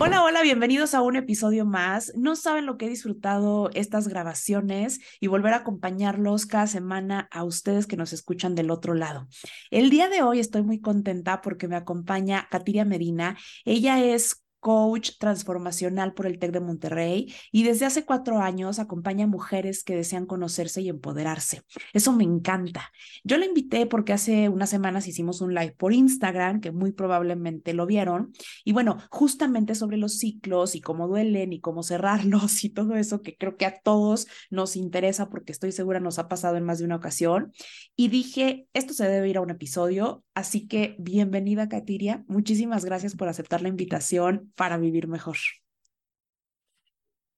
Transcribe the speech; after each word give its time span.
Hola, 0.00 0.22
hola, 0.22 0.42
bienvenidos 0.42 0.94
a 0.94 1.02
un 1.02 1.16
episodio 1.16 1.66
más. 1.66 2.12
No 2.14 2.36
saben 2.36 2.66
lo 2.66 2.78
que 2.78 2.86
he 2.86 2.88
disfrutado 2.88 3.68
estas 3.74 4.06
grabaciones 4.06 5.00
y 5.18 5.26
volver 5.26 5.54
a 5.54 5.56
acompañarlos 5.56 6.46
cada 6.46 6.68
semana 6.68 7.28
a 7.32 7.42
ustedes 7.42 7.88
que 7.88 7.96
nos 7.96 8.12
escuchan 8.12 8.54
del 8.54 8.70
otro 8.70 8.94
lado. 8.94 9.26
El 9.72 9.90
día 9.90 10.08
de 10.08 10.22
hoy 10.22 10.38
estoy 10.38 10.62
muy 10.62 10.80
contenta 10.80 11.40
porque 11.40 11.66
me 11.66 11.74
acompaña 11.74 12.46
Katiria 12.48 12.84
Medina. 12.84 13.36
Ella 13.64 14.00
es 14.00 14.44
coach 14.60 15.12
transformacional 15.18 16.14
por 16.14 16.26
el 16.26 16.38
TEC 16.38 16.52
de 16.52 16.60
Monterrey 16.60 17.34
y 17.52 17.62
desde 17.62 17.86
hace 17.86 18.04
cuatro 18.04 18.40
años 18.40 18.78
acompaña 18.78 19.24
a 19.24 19.28
mujeres 19.28 19.84
que 19.84 19.96
desean 19.96 20.26
conocerse 20.26 20.80
y 20.80 20.88
empoderarse. 20.88 21.62
Eso 21.92 22.12
me 22.12 22.24
encanta. 22.24 22.90
Yo 23.24 23.36
la 23.36 23.46
invité 23.46 23.86
porque 23.86 24.12
hace 24.12 24.48
unas 24.48 24.70
semanas 24.70 25.06
hicimos 25.06 25.40
un 25.40 25.54
live 25.54 25.74
por 25.76 25.92
Instagram, 25.92 26.60
que 26.60 26.72
muy 26.72 26.92
probablemente 26.92 27.72
lo 27.72 27.86
vieron, 27.86 28.32
y 28.64 28.72
bueno, 28.72 28.98
justamente 29.10 29.74
sobre 29.74 29.96
los 29.96 30.18
ciclos 30.18 30.74
y 30.74 30.80
cómo 30.80 31.08
duelen 31.08 31.52
y 31.52 31.60
cómo 31.60 31.82
cerrarlos 31.82 32.64
y 32.64 32.70
todo 32.70 32.96
eso 32.96 33.22
que 33.22 33.36
creo 33.36 33.56
que 33.56 33.66
a 33.66 33.80
todos 33.80 34.26
nos 34.50 34.76
interesa 34.76 35.28
porque 35.28 35.52
estoy 35.52 35.72
segura 35.72 36.00
nos 36.00 36.18
ha 36.18 36.28
pasado 36.28 36.56
en 36.56 36.64
más 36.64 36.78
de 36.78 36.84
una 36.84 36.96
ocasión. 36.96 37.52
Y 37.96 38.08
dije, 38.08 38.66
esto 38.72 38.94
se 38.94 39.08
debe 39.08 39.28
ir 39.28 39.38
a 39.38 39.40
un 39.40 39.50
episodio, 39.50 40.24
así 40.34 40.66
que 40.66 40.96
bienvenida, 40.98 41.68
Katiria. 41.68 42.24
Muchísimas 42.28 42.84
gracias 42.84 43.14
por 43.14 43.28
aceptar 43.28 43.62
la 43.62 43.68
invitación 43.68 44.47
para 44.54 44.78
vivir 44.78 45.08
mejor. 45.08 45.36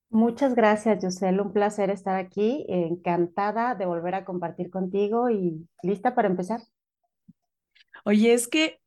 Muchas 0.09 0.55
gracias, 0.57 1.03
Yosel. 1.03 1.41
Un 1.41 1.53
placer 1.53 1.89
estar 1.91 2.17
aquí. 2.17 2.67
Encantada 2.69 3.77
de 3.77 3.87
volver 3.87 4.17
a 4.17 4.25
compartir 4.25 4.69
contigo 4.69 5.31
y 5.31 5.69
lista 5.83 6.15
para 6.15 6.29
empezar. 6.29 6.61
Oye, 8.05 8.33
es 8.33 8.49
que 8.49 8.81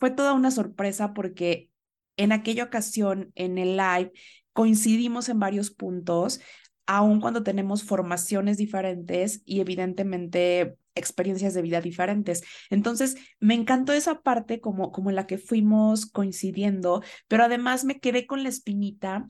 fue 0.00 0.10
toda 0.10 0.32
una 0.32 0.50
sorpresa 0.50 1.14
porque 1.14 1.70
en 2.16 2.32
aquella 2.32 2.64
ocasión, 2.64 3.30
en 3.36 3.58
el 3.58 3.76
live, 3.76 4.12
coincidimos 4.52 5.28
en 5.28 5.38
varios 5.38 5.70
puntos, 5.70 6.40
aun 6.86 7.20
cuando 7.20 7.42
tenemos 7.42 7.84
formaciones 7.84 8.56
diferentes 8.56 9.42
y 9.44 9.60
evidentemente 9.60 10.76
experiencias 10.94 11.54
de 11.54 11.62
vida 11.62 11.80
diferentes. 11.80 12.42
Entonces, 12.70 13.16
me 13.38 13.54
encantó 13.54 13.92
esa 13.92 14.22
parte 14.22 14.60
como, 14.60 14.92
como 14.92 15.10
en 15.10 15.16
la 15.16 15.26
que 15.26 15.38
fuimos 15.38 16.06
coincidiendo, 16.06 17.02
pero 17.28 17.44
además 17.44 17.84
me 17.84 18.00
quedé 18.00 18.26
con 18.26 18.42
la 18.42 18.48
espinita 18.48 19.26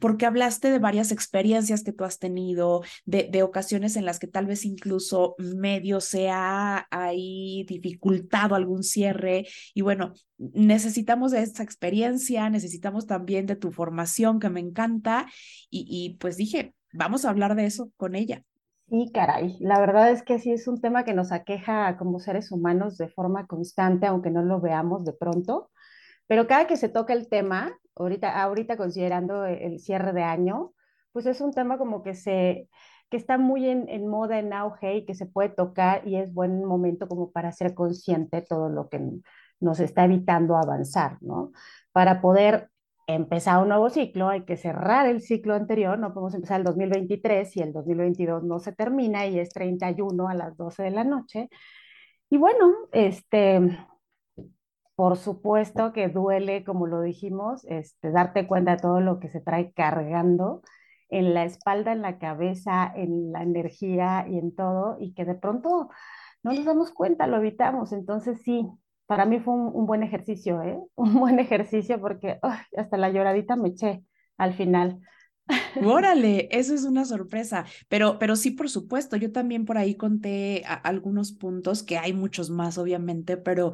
porque 0.00 0.26
hablaste 0.26 0.70
de 0.70 0.78
varias 0.78 1.12
experiencias 1.12 1.82
que 1.82 1.92
tú 1.92 2.04
has 2.04 2.18
tenido, 2.18 2.82
de, 3.04 3.28
de, 3.30 3.42
ocasiones 3.42 3.96
en 3.96 4.04
las 4.04 4.18
que 4.18 4.26
tal 4.26 4.46
vez 4.46 4.64
incluso 4.64 5.34
medio 5.38 6.00
se 6.00 6.28
ha 6.30 6.86
ahí 6.90 7.64
dificultado 7.68 8.54
algún 8.54 8.82
cierre. 8.82 9.46
Y 9.72 9.82
bueno, 9.82 10.12
necesitamos 10.38 11.32
de 11.32 11.42
esa 11.42 11.62
experiencia, 11.62 12.50
necesitamos 12.50 13.06
también 13.06 13.46
de 13.46 13.56
tu 13.56 13.72
formación 13.72 14.38
que 14.38 14.50
me 14.50 14.60
encanta. 14.60 15.26
Y, 15.70 15.86
y 15.88 16.16
pues 16.18 16.36
dije, 16.36 16.74
vamos 16.92 17.24
a 17.24 17.30
hablar 17.30 17.54
de 17.54 17.66
eso 17.66 17.90
con 17.96 18.14
ella. 18.14 18.42
Sí, 18.88 19.10
caray, 19.14 19.56
la 19.60 19.80
verdad 19.80 20.10
es 20.10 20.22
que 20.22 20.38
sí 20.38 20.52
es 20.52 20.68
un 20.68 20.80
tema 20.80 21.04
que 21.04 21.14
nos 21.14 21.32
aqueja 21.32 21.96
como 21.96 22.20
seres 22.20 22.52
humanos 22.52 22.98
de 22.98 23.08
forma 23.08 23.46
constante, 23.46 24.06
aunque 24.06 24.30
no 24.30 24.42
lo 24.42 24.60
veamos 24.60 25.06
de 25.06 25.14
pronto, 25.14 25.70
pero 26.26 26.46
cada 26.46 26.66
que 26.66 26.76
se 26.76 26.90
toca 26.90 27.14
el 27.14 27.28
tema, 27.28 27.72
ahorita, 27.96 28.42
ahorita 28.42 28.76
considerando 28.76 29.44
el 29.46 29.78
cierre 29.80 30.12
de 30.12 30.22
año, 30.22 30.72
pues 31.12 31.26
es 31.26 31.40
un 31.40 31.52
tema 31.52 31.78
como 31.78 32.02
que 32.02 32.14
se 32.14 32.68
que 33.10 33.18
está 33.18 33.38
muy 33.38 33.68
en, 33.68 34.08
moda, 34.08 34.40
en 34.40 34.52
auge 34.52 34.96
y 34.96 35.04
que 35.04 35.14
se 35.14 35.26
puede 35.26 35.50
tocar 35.50 36.06
y 36.06 36.16
es 36.16 36.34
buen 36.34 36.64
momento 36.64 37.06
como 37.06 37.30
para 37.30 37.52
ser 37.52 37.74
consciente 37.74 38.38
de 38.38 38.42
todo 38.42 38.68
lo 38.68 38.88
que 38.88 39.00
nos 39.60 39.78
está 39.78 40.04
evitando 40.04 40.56
avanzar, 40.56 41.18
¿no? 41.20 41.52
Para 41.92 42.20
poder 42.20 42.70
empezar 43.06 43.62
un 43.62 43.68
nuevo 43.68 43.90
ciclo, 43.90 44.30
hay 44.30 44.44
que 44.44 44.56
cerrar 44.56 45.06
el 45.06 45.20
ciclo 45.20 45.54
anterior, 45.54 45.96
no 45.96 46.12
podemos 46.12 46.34
empezar 46.34 46.58
el 46.58 46.64
2023 46.64 47.56
y 47.56 47.62
el 47.62 47.72
2022 47.72 48.42
no 48.42 48.58
se 48.58 48.72
termina 48.72 49.26
y 49.26 49.38
es 49.38 49.50
31 49.50 50.28
a 50.28 50.34
las 50.34 50.56
12 50.56 50.82
de 50.82 50.90
la 50.90 51.04
noche. 51.04 51.48
Y 52.30 52.36
bueno, 52.36 52.72
este, 52.92 53.60
por 54.96 55.16
supuesto 55.16 55.92
que 55.92 56.08
duele, 56.08 56.64
como 56.64 56.86
lo 56.86 57.00
dijimos, 57.00 57.64
este, 57.64 58.10
darte 58.10 58.46
cuenta 58.46 58.72
de 58.72 58.82
todo 58.82 59.00
lo 59.00 59.18
que 59.18 59.28
se 59.28 59.40
trae 59.40 59.72
cargando 59.72 60.62
en 61.08 61.34
la 61.34 61.44
espalda, 61.44 61.92
en 61.92 62.02
la 62.02 62.18
cabeza, 62.18 62.92
en 62.94 63.32
la 63.32 63.42
energía 63.42 64.26
y 64.28 64.38
en 64.38 64.54
todo, 64.54 64.96
y 65.00 65.14
que 65.14 65.24
de 65.24 65.34
pronto 65.34 65.90
no 66.42 66.52
nos 66.52 66.64
damos 66.64 66.92
cuenta, 66.92 67.26
lo 67.26 67.38
evitamos. 67.38 67.92
Entonces 67.92 68.42
sí, 68.42 68.66
para 69.06 69.26
mí 69.26 69.40
fue 69.40 69.54
un, 69.54 69.86
buen 69.86 70.02
ejercicio, 70.02 70.62
¿eh? 70.62 70.78
Un 70.94 71.14
buen 71.14 71.38
ejercicio 71.38 72.00
porque 72.00 72.38
hasta 72.76 72.96
la 72.96 73.10
lloradita 73.10 73.56
me 73.56 73.70
eché 73.70 74.04
al 74.36 74.54
final. 74.54 75.00
Órale, 75.84 76.48
eso 76.50 76.74
es 76.74 76.84
una 76.84 77.04
sorpresa, 77.04 77.66
pero, 77.88 78.18
pero 78.18 78.34
sí, 78.34 78.50
por 78.50 78.70
supuesto, 78.70 79.16
yo 79.16 79.30
también 79.30 79.66
por 79.66 79.76
ahí 79.76 79.94
conté 79.94 80.64
algunos 80.82 81.32
puntos, 81.32 81.82
que 81.82 81.98
hay 81.98 82.14
muchos 82.14 82.48
más, 82.48 82.78
obviamente, 82.78 83.36
pero 83.36 83.72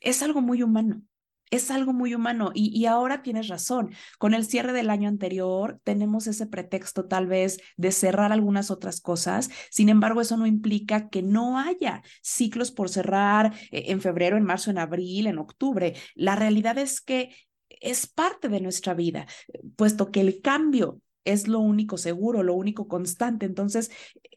es 0.00 0.22
algo 0.22 0.40
muy 0.40 0.62
humano 0.62 1.02
es 1.50 1.70
algo 1.70 1.92
muy 1.92 2.14
humano 2.14 2.50
y, 2.54 2.76
y, 2.78 2.86
ahora 2.86 3.22
tienes 3.22 3.48
razón. 3.48 3.90
Con 4.18 4.34
el 4.34 4.44
cierre 4.44 4.72
del 4.72 4.90
año 4.90 5.08
anterior 5.08 5.80
tenemos 5.84 6.26
ese 6.26 6.46
pretexto 6.46 7.06
tal 7.06 7.26
vez 7.26 7.58
de 7.76 7.92
cerrar 7.92 8.32
algunas 8.32 8.70
otras 8.70 9.00
cosas. 9.00 9.50
Sin 9.70 9.88
embargo, 9.88 10.20
eso 10.20 10.36
no 10.36 10.46
implica 10.46 11.08
que 11.08 11.22
no 11.22 11.58
haya 11.58 12.02
ciclos 12.22 12.70
por 12.70 12.88
cerrar 12.88 13.54
eh, 13.70 13.84
en 13.88 14.00
febrero, 14.00 14.36
en 14.36 14.44
marzo, 14.44 14.70
en 14.70 14.78
abril, 14.78 15.26
en 15.26 15.38
octubre. 15.38 15.94
La 16.14 16.36
realidad 16.36 16.78
es 16.78 17.00
que 17.00 17.34
es 17.80 18.06
parte 18.06 18.48
de 18.48 18.60
nuestra 18.60 18.94
vida, 18.94 19.26
puesto 19.76 20.10
que 20.10 20.20
el 20.20 20.40
cambio 20.42 21.00
es 21.32 21.48
lo 21.48 21.60
único 21.60 21.96
seguro, 21.98 22.42
lo 22.42 22.54
único 22.54 22.88
constante. 22.88 23.46
Entonces, 23.46 23.90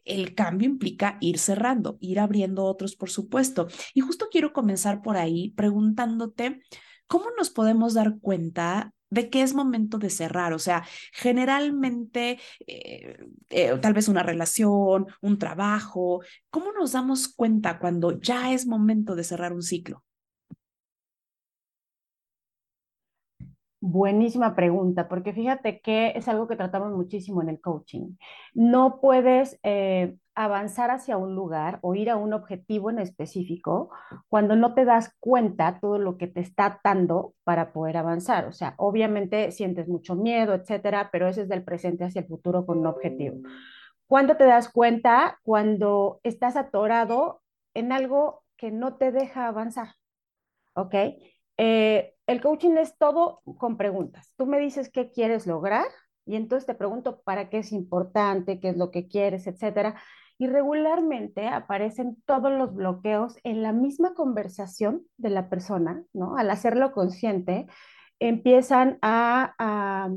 el 0.04 0.34
cambio 0.34 0.68
implica 0.68 1.18
ir 1.20 1.38
cerrando, 1.38 1.96
ir 2.00 2.20
abriendo 2.20 2.64
otros, 2.64 2.96
por 2.96 3.10
supuesto. 3.10 3.68
Y 3.94 4.00
justo 4.00 4.28
quiero 4.30 4.52
comenzar 4.52 5.02
por 5.02 5.16
ahí 5.16 5.50
preguntándote, 5.50 6.60
¿cómo 7.06 7.26
nos 7.36 7.50
podemos 7.50 7.94
dar 7.94 8.18
cuenta 8.20 8.92
de 9.10 9.30
que 9.30 9.42
es 9.42 9.54
momento 9.54 9.98
de 9.98 10.10
cerrar? 10.10 10.52
O 10.52 10.58
sea, 10.58 10.84
generalmente, 11.12 12.38
eh, 12.66 13.18
eh, 13.50 13.78
tal 13.80 13.94
vez 13.94 14.08
una 14.08 14.22
relación, 14.22 15.06
un 15.20 15.38
trabajo, 15.38 16.22
¿cómo 16.50 16.72
nos 16.72 16.92
damos 16.92 17.28
cuenta 17.28 17.78
cuando 17.78 18.20
ya 18.20 18.52
es 18.52 18.66
momento 18.66 19.14
de 19.14 19.24
cerrar 19.24 19.52
un 19.52 19.62
ciclo? 19.62 20.04
Buenísima 23.84 24.54
pregunta, 24.54 25.08
porque 25.08 25.32
fíjate 25.32 25.80
que 25.80 26.12
es 26.14 26.28
algo 26.28 26.46
que 26.46 26.54
tratamos 26.54 26.92
muchísimo 26.92 27.42
en 27.42 27.48
el 27.48 27.60
coaching. 27.60 28.16
No 28.54 29.00
puedes 29.00 29.58
eh, 29.64 30.14
avanzar 30.36 30.92
hacia 30.92 31.16
un 31.16 31.34
lugar 31.34 31.80
o 31.82 31.96
ir 31.96 32.08
a 32.08 32.16
un 32.16 32.32
objetivo 32.32 32.90
en 32.90 33.00
específico 33.00 33.90
cuando 34.28 34.54
no 34.54 34.74
te 34.74 34.84
das 34.84 35.16
cuenta 35.18 35.80
todo 35.80 35.98
lo 35.98 36.16
que 36.16 36.28
te 36.28 36.38
está 36.38 36.66
atando 36.66 37.34
para 37.42 37.72
poder 37.72 37.96
avanzar. 37.96 38.46
O 38.46 38.52
sea, 38.52 38.74
obviamente 38.76 39.50
sientes 39.50 39.88
mucho 39.88 40.14
miedo, 40.14 40.54
etcétera, 40.54 41.08
pero 41.10 41.26
eso 41.26 41.42
es 41.42 41.48
del 41.48 41.64
presente 41.64 42.04
hacia 42.04 42.20
el 42.20 42.28
futuro 42.28 42.64
con 42.64 42.78
un 42.78 42.86
objetivo. 42.86 43.38
¿Cuándo 44.06 44.36
te 44.36 44.44
das 44.44 44.68
cuenta? 44.68 45.40
Cuando 45.42 46.20
estás 46.22 46.54
atorado 46.54 47.42
en 47.74 47.90
algo 47.90 48.44
que 48.56 48.70
no 48.70 48.94
te 48.94 49.10
deja 49.10 49.48
avanzar. 49.48 49.96
¿Ok? 50.74 50.94
Eh, 51.64 52.14
el 52.26 52.40
coaching 52.40 52.76
es 52.76 52.98
todo 52.98 53.40
con 53.58 53.76
preguntas. 53.76 54.32
Tú 54.36 54.46
me 54.46 54.58
dices 54.58 54.90
qué 54.90 55.12
quieres 55.12 55.46
lograr 55.46 55.86
y 56.26 56.34
entonces 56.34 56.66
te 56.66 56.74
pregunto 56.74 57.22
para 57.22 57.50
qué 57.50 57.58
es 57.58 57.70
importante, 57.70 58.58
qué 58.58 58.70
es 58.70 58.76
lo 58.76 58.90
que 58.90 59.06
quieres, 59.06 59.46
etcétera 59.46 59.94
y 60.42 60.48
regularmente 60.48 61.46
aparecen 61.46 62.16
todos 62.26 62.50
los 62.50 62.74
bloqueos 62.74 63.36
en 63.44 63.62
la 63.62 63.72
misma 63.72 64.12
conversación 64.14 65.02
de 65.16 65.30
la 65.30 65.48
persona, 65.48 66.02
¿no? 66.12 66.36
Al 66.36 66.50
hacerlo 66.50 66.90
consciente, 66.90 67.66
empiezan 68.18 68.98
a, 69.02 69.54
a, 69.56 70.10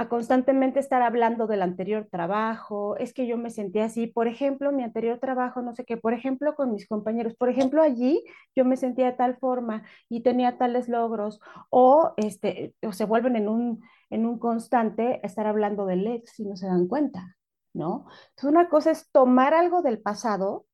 a, 0.00 0.08
constantemente 0.08 0.80
estar 0.80 1.02
hablando 1.02 1.46
del 1.46 1.62
anterior 1.62 2.08
trabajo, 2.10 2.96
es 2.96 3.12
que 3.12 3.26
yo 3.26 3.36
me 3.36 3.50
sentía 3.50 3.84
así, 3.86 4.06
por 4.06 4.28
ejemplo, 4.28 4.72
mi 4.72 4.82
anterior 4.82 5.18
trabajo, 5.18 5.62
no 5.62 5.74
sé 5.74 5.84
qué, 5.84 5.96
por 5.96 6.14
ejemplo, 6.14 6.54
con 6.54 6.72
mis 6.72 6.86
compañeros, 6.88 7.34
por 7.36 7.48
ejemplo, 7.48 7.82
allí 7.82 8.24
yo 8.54 8.64
me 8.64 8.76
sentía 8.76 9.06
de 9.06 9.12
tal 9.12 9.36
forma 9.38 9.82
y 10.08 10.22
tenía 10.22 10.58
tales 10.58 10.88
logros, 10.88 11.40
o, 11.70 12.14
este, 12.16 12.74
o 12.82 12.92
se 12.92 13.04
vuelven 13.04 13.36
en 13.36 13.48
un, 13.48 13.82
en 14.10 14.26
un 14.26 14.38
constante 14.38 15.20
estar 15.24 15.46
hablando 15.46 15.86
del 15.86 16.06
ex 16.06 16.40
y 16.40 16.44
no 16.46 16.56
se 16.56 16.66
dan 16.66 16.86
cuenta. 16.88 17.36
¿no? 17.72 18.06
Entonces, 18.30 18.50
una 18.50 18.68
cosa 18.68 18.90
es 18.90 19.10
tomar 19.12 19.54
algo 19.54 19.82
del 19.82 20.00
pasado 20.00 20.66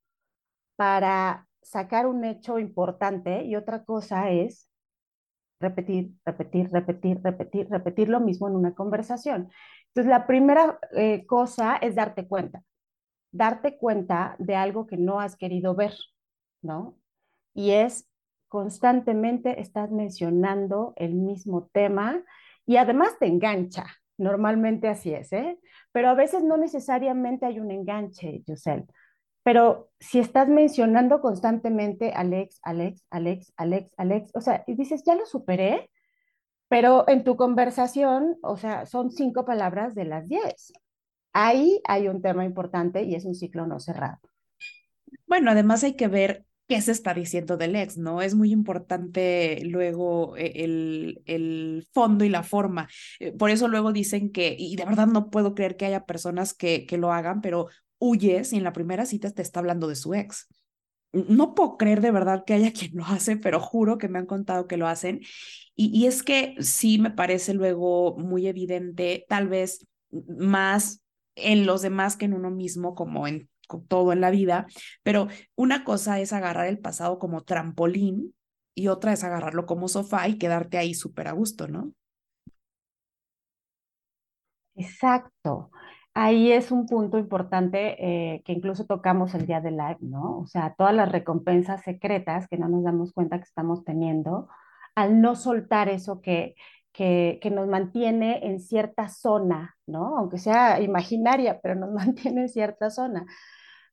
para 0.76 1.46
sacar 1.62 2.06
un 2.06 2.24
hecho 2.24 2.58
importante 2.58 3.44
y 3.44 3.56
otra 3.56 3.84
cosa 3.84 4.30
es 4.30 4.68
repetir, 5.60 6.12
repetir, 6.24 6.70
repetir, 6.70 7.20
repetir, 7.22 7.68
repetir 7.70 8.08
lo 8.08 8.20
mismo 8.20 8.48
en 8.48 8.56
una 8.56 8.74
conversación. 8.74 9.50
Entonces, 9.88 10.10
la 10.10 10.26
primera 10.26 10.78
eh, 10.92 11.24
cosa 11.26 11.76
es 11.76 11.94
darte 11.94 12.26
cuenta, 12.26 12.62
darte 13.32 13.78
cuenta 13.78 14.36
de 14.38 14.56
algo 14.56 14.86
que 14.86 14.96
no 14.96 15.20
has 15.20 15.36
querido 15.36 15.74
ver, 15.74 15.94
¿no? 16.62 16.98
Y 17.54 17.70
es 17.70 18.08
constantemente 18.48 19.60
estás 19.60 19.90
mencionando 19.90 20.92
el 20.96 21.14
mismo 21.14 21.68
tema 21.72 22.22
y 22.64 22.76
además 22.76 23.18
te 23.18 23.26
engancha. 23.26 23.86
Normalmente 24.18 24.88
así 24.88 25.12
es, 25.12 25.32
¿eh? 25.32 25.58
Pero 25.92 26.08
a 26.08 26.14
veces 26.14 26.42
no 26.42 26.56
necesariamente 26.56 27.46
hay 27.46 27.60
un 27.60 27.70
enganche, 27.70 28.42
Yusel. 28.46 28.86
Pero 29.46 29.90
si 30.00 30.18
estás 30.18 30.48
mencionando 30.48 31.20
constantemente 31.20 32.10
Alex, 32.10 32.58
Alex, 32.64 33.06
Alex, 33.10 33.52
Alex, 33.56 33.92
Alex, 33.96 34.30
o 34.34 34.40
sea, 34.40 34.64
y 34.66 34.74
dices, 34.74 35.04
ya 35.06 35.14
lo 35.14 35.24
superé, 35.24 35.88
pero 36.68 37.08
en 37.08 37.22
tu 37.22 37.36
conversación, 37.36 38.38
o 38.42 38.56
sea, 38.56 38.86
son 38.86 39.12
cinco 39.12 39.44
palabras 39.44 39.94
de 39.94 40.04
las 40.04 40.26
diez. 40.26 40.72
Ahí 41.32 41.80
hay 41.86 42.08
un 42.08 42.22
tema 42.22 42.44
importante 42.44 43.04
y 43.04 43.14
es 43.14 43.24
un 43.24 43.36
ciclo 43.36 43.68
no 43.68 43.78
cerrado. 43.78 44.18
Bueno, 45.28 45.52
además 45.52 45.84
hay 45.84 45.94
que 45.94 46.08
ver 46.08 46.44
qué 46.66 46.80
se 46.80 46.90
está 46.90 47.14
diciendo 47.14 47.56
del 47.56 47.76
ex, 47.76 47.98
¿no? 47.98 48.22
Es 48.22 48.34
muy 48.34 48.50
importante 48.50 49.60
luego 49.62 50.36
eh, 50.36 50.64
el, 50.64 51.22
el 51.24 51.86
fondo 51.92 52.24
y 52.24 52.30
la 52.30 52.42
forma. 52.42 52.88
Eh, 53.20 53.30
por 53.30 53.50
eso 53.50 53.68
luego 53.68 53.92
dicen 53.92 54.32
que, 54.32 54.56
y 54.58 54.74
de 54.74 54.86
verdad 54.86 55.06
no 55.06 55.30
puedo 55.30 55.54
creer 55.54 55.76
que 55.76 55.86
haya 55.86 56.04
personas 56.04 56.52
que, 56.52 56.84
que 56.84 56.98
lo 56.98 57.12
hagan, 57.12 57.40
pero 57.42 57.68
huyes 57.98 58.52
y 58.52 58.56
en 58.56 58.64
la 58.64 58.72
primera 58.72 59.06
cita 59.06 59.30
te 59.30 59.42
está 59.42 59.60
hablando 59.60 59.88
de 59.88 59.96
su 59.96 60.14
ex. 60.14 60.48
No 61.12 61.54
puedo 61.54 61.76
creer 61.78 62.00
de 62.00 62.10
verdad 62.10 62.44
que 62.46 62.54
haya 62.54 62.72
quien 62.74 62.92
lo 62.96 63.04
hace, 63.06 63.36
pero 63.36 63.60
juro 63.60 63.98
que 63.98 64.08
me 64.08 64.18
han 64.18 64.26
contado 64.26 64.66
que 64.66 64.76
lo 64.76 64.86
hacen. 64.88 65.20
Y, 65.74 65.88
y 65.98 66.06
es 66.06 66.22
que 66.22 66.54
sí 66.60 66.98
me 66.98 67.10
parece 67.10 67.54
luego 67.54 68.16
muy 68.18 68.46
evidente, 68.46 69.24
tal 69.28 69.48
vez 69.48 69.86
más 70.10 71.02
en 71.34 71.66
los 71.66 71.82
demás 71.82 72.16
que 72.16 72.24
en 72.26 72.34
uno 72.34 72.50
mismo, 72.50 72.94
como 72.94 73.26
en 73.28 73.48
todo 73.88 74.12
en 74.12 74.20
la 74.20 74.30
vida, 74.30 74.66
pero 75.02 75.28
una 75.56 75.84
cosa 75.84 76.20
es 76.20 76.32
agarrar 76.32 76.66
el 76.68 76.78
pasado 76.78 77.18
como 77.18 77.42
trampolín 77.42 78.34
y 78.74 78.88
otra 78.88 79.12
es 79.12 79.24
agarrarlo 79.24 79.66
como 79.66 79.88
sofá 79.88 80.28
y 80.28 80.38
quedarte 80.38 80.78
ahí 80.78 80.94
súper 80.94 81.28
a 81.28 81.32
gusto, 81.32 81.66
¿no? 81.68 81.92
Exacto. 84.76 85.70
Ahí 86.18 86.50
es 86.50 86.70
un 86.70 86.86
punto 86.86 87.18
importante 87.18 87.96
eh, 88.34 88.42
que 88.44 88.52
incluso 88.52 88.86
tocamos 88.86 89.34
el 89.34 89.46
día 89.46 89.60
de 89.60 89.70
live, 89.70 89.98
¿no? 90.00 90.38
O 90.38 90.46
sea, 90.46 90.74
todas 90.74 90.94
las 90.94 91.12
recompensas 91.12 91.82
secretas 91.82 92.48
que 92.48 92.56
no 92.56 92.68
nos 92.68 92.84
damos 92.84 93.12
cuenta 93.12 93.36
que 93.36 93.44
estamos 93.44 93.84
teniendo, 93.84 94.48
al 94.94 95.20
no 95.20 95.36
soltar 95.36 95.90
eso 95.90 96.22
que, 96.22 96.54
que, 96.92 97.38
que 97.42 97.50
nos 97.50 97.68
mantiene 97.68 98.46
en 98.46 98.60
cierta 98.60 99.08
zona, 99.08 99.76
¿no? 99.86 100.16
Aunque 100.16 100.38
sea 100.38 100.80
imaginaria, 100.80 101.60
pero 101.60 101.74
nos 101.74 101.92
mantiene 101.92 102.42
en 102.42 102.48
cierta 102.48 102.88
zona. 102.88 103.26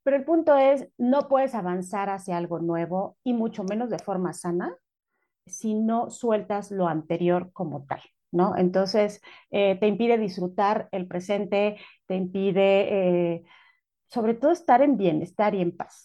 Pero 0.04 0.16
el 0.16 0.24
punto 0.24 0.56
es, 0.58 0.88
no 0.98 1.28
puedes 1.28 1.54
avanzar 1.56 2.10
hacia 2.10 2.38
algo 2.38 2.60
nuevo 2.60 3.18
y 3.26 3.34
mucho 3.34 3.66
menos 3.66 3.90
de 3.90 4.00
forma 4.00 4.32
sana 4.32 4.78
si 5.46 5.74
no 5.74 6.10
sueltas 6.10 6.72
lo 6.72 6.88
anterior 6.88 7.52
como 7.52 7.86
tal, 7.86 8.02
¿no? 8.34 8.56
Entonces, 8.58 9.22
eh, 9.52 9.78
te 9.80 9.88
impide 9.88 10.18
disfrutar 10.18 10.90
el 10.92 11.08
presente, 11.08 11.78
te 12.08 12.16
impide, 12.16 13.36
eh, 13.36 13.44
sobre 14.08 14.34
todo, 14.36 14.52
estar 14.52 14.82
en 14.82 14.98
bienestar 14.98 15.56
y 15.56 15.62
en 15.62 15.76
paz. 15.76 16.04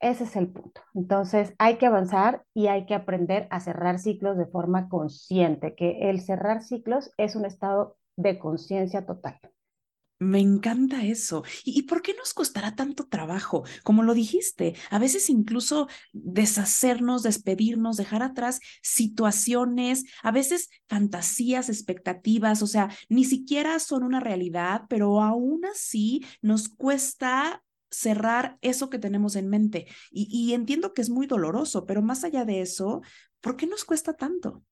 Ese 0.00 0.24
es 0.24 0.36
el 0.36 0.48
punto. 0.48 0.82
Entonces, 0.94 1.54
hay 1.58 1.76
que 1.78 1.86
avanzar 1.86 2.44
y 2.54 2.68
hay 2.68 2.86
que 2.86 2.94
aprender 2.94 3.48
a 3.50 3.60
cerrar 3.60 3.98
ciclos 3.98 4.36
de 4.38 4.46
forma 4.46 4.88
consciente, 4.88 5.74
que 5.74 6.10
el 6.10 6.20
cerrar 6.20 6.62
ciclos 6.62 7.12
es 7.18 7.36
un 7.36 7.46
estado 7.46 7.96
de 8.16 8.38
conciencia 8.38 9.06
total. 9.06 9.40
Me 10.18 10.40
encanta 10.40 11.04
eso. 11.04 11.44
¿Y, 11.62 11.82
por 11.82 12.00
qué 12.00 12.14
nos 12.14 12.32
costará 12.32 12.74
tanto 12.74 13.06
trabajo? 13.06 13.64
Como 13.84 14.02
lo 14.02 14.14
dijiste, 14.14 14.74
a 14.90 14.98
veces 14.98 15.28
incluso 15.28 15.88
deshacernos, 16.14 17.22
despedirnos, 17.22 17.98
dejar 17.98 18.22
atrás 18.22 18.60
situaciones, 18.82 20.04
a 20.22 20.30
veces 20.30 20.70
fantasías, 20.88 21.68
expectativas, 21.68 22.62
o 22.62 22.66
sea, 22.66 22.88
ni 23.10 23.24
siquiera 23.24 23.78
son 23.78 24.04
una 24.04 24.20
realidad, 24.20 24.82
pero 24.88 25.22
aún 25.22 25.66
así 25.66 26.24
nos 26.40 26.70
cuesta 26.70 27.62
cerrar 27.90 28.56
eso 28.62 28.88
que 28.88 28.98
tenemos 28.98 29.36
en 29.36 29.48
mente. 29.48 29.86
Y, 30.10 30.54
entiendo 30.54 30.94
que 30.94 31.02
es 31.02 31.10
muy 31.10 31.26
doloroso, 31.26 31.84
pero 31.84 32.00
más 32.00 32.24
allá 32.24 32.46
de 32.46 32.62
eso, 32.62 33.02
¿por 33.42 33.56
qué 33.56 33.66
nos 33.66 33.84
cuesta 33.84 34.14
tanto? 34.14 34.62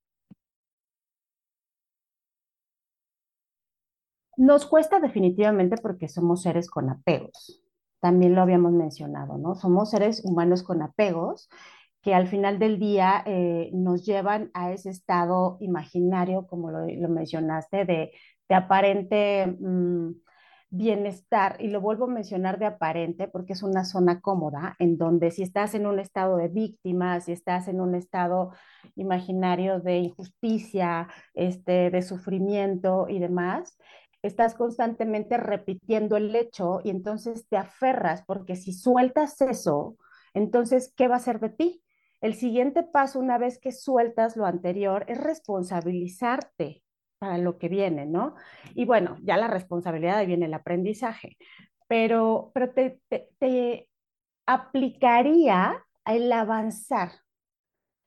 Nos 4.37 4.67
cuesta 4.67 5.01
definitivamente 5.01 5.77
porque 5.77 6.09
somos 6.09 6.43
seres 6.43 6.69
con 6.69 6.91
apegos. 6.91 7.63
También 8.01 8.35
lo 8.35 8.43
habíamos 8.43 8.73
mencionado, 8.73 9.39
¿no? 9.39 9.55
Somos 9.55 9.91
seres 9.91 10.23
humanos 10.25 10.63
con 10.63 10.83
apegos 10.83 11.49
que 12.03 12.15
al 12.15 12.29
final 12.29 12.59
del 12.59 12.79
día 12.79 13.23
eh, 13.25 13.71
nos 13.73 14.05
llevan 14.05 14.51
a 14.53 14.73
ese 14.73 14.91
estado 14.91 15.57
imaginario, 15.61 16.47
como 16.47 16.71
lo, 16.71 17.09
mencionaste, 17.09 17.87
de, 17.87 18.13
de 18.47 18.55
aparente 18.55 19.47
mmm, 19.59 20.11
bienestar. 20.69 21.57
Y 21.61 21.69
lo 21.69 21.81
vuelvo 21.81 22.05
a 22.05 22.09
mencionar 22.09 22.59
de 22.59 22.67
aparente 22.67 23.27
porque 23.29 23.55
es 23.55 23.63
una 23.63 23.85
zona 23.85 24.21
cómoda 24.21 24.77
en 24.79 24.99
donde 24.99 25.31
si 25.31 25.43
estás 25.43 25.75
en 25.75 25.87
un 25.87 25.99
estado 25.99 26.37
de 26.37 26.49
víctima, 26.49 27.21
si 27.21 27.33
estás 27.33 27.69
en 27.69 27.81
un 27.81 27.95
estado 27.95 28.51
imaginario 28.97 29.81
de 29.81 29.99
injusticia, 29.99 31.09
este, 31.33 31.91
de 31.91 32.03
sufrimiento 32.03 33.07
y 33.09 33.19
demás, 33.19 33.79
estás 34.27 34.55
constantemente 34.55 35.37
repitiendo 35.37 36.17
el 36.17 36.35
hecho 36.35 36.81
y 36.83 36.91
entonces 36.91 37.47
te 37.49 37.57
aferras, 37.59 38.25
porque 38.27 38.57
si 38.57 38.73
sueltas 38.73 39.41
eso, 39.43 39.97
entonces, 40.33 40.93
¿qué 40.97 41.09
va 41.09 41.17
a 41.17 41.21
ser 41.21 41.41
de 41.41 41.51
ti? 41.51 41.83
El 42.23 42.35
siguiente 42.35 42.83
paso, 42.83 43.21
una 43.21 43.37
vez 43.37 43.59
que 43.59 43.71
sueltas 43.71 44.37
lo 44.37 44.47
anterior, 44.47 45.05
es 45.09 45.19
responsabilizarte 45.19 46.83
para 47.19 47.37
lo 47.37 47.59
que 47.59 47.69
viene, 47.69 48.07
¿no? 48.07 48.35
Y 48.75 48.87
bueno, 48.87 49.19
ya 49.23 49.37
la 49.37 49.49
responsabilidad 49.49 50.27
viene 50.27 50.47
el 50.47 50.55
aprendizaje, 50.55 51.37
pero, 51.87 52.51
pero 52.55 52.71
te, 52.71 53.01
te, 53.09 53.29
te 53.39 53.91
aplicaría 54.47 55.85
el 56.07 56.33
avanzar. 56.33 57.13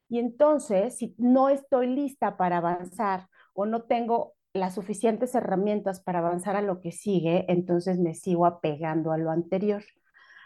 Y 0.09 0.19
entonces, 0.19 0.97
si 0.97 1.13
no 1.17 1.49
estoy 1.49 1.87
lista 1.87 2.37
para 2.37 2.57
avanzar 2.57 3.27
o 3.53 3.65
no 3.65 3.83
tengo 3.83 4.36
las 4.57 4.75
suficientes 4.75 5.35
herramientas 5.35 6.01
para 6.01 6.19
avanzar 6.19 6.55
a 6.55 6.61
lo 6.61 6.81
que 6.81 6.91
sigue, 6.91 7.45
entonces 7.47 7.99
me 7.99 8.13
sigo 8.13 8.45
apegando 8.45 9.11
a 9.11 9.17
lo 9.17 9.31
anterior. 9.31 9.83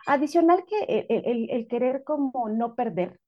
Adicional 0.07 0.63
que 0.65 1.05
el, 1.09 1.25
el, 1.25 1.49
el 1.49 1.67
querer 1.67 2.03
como 2.03 2.49
no 2.49 2.75
perder, 2.75 3.19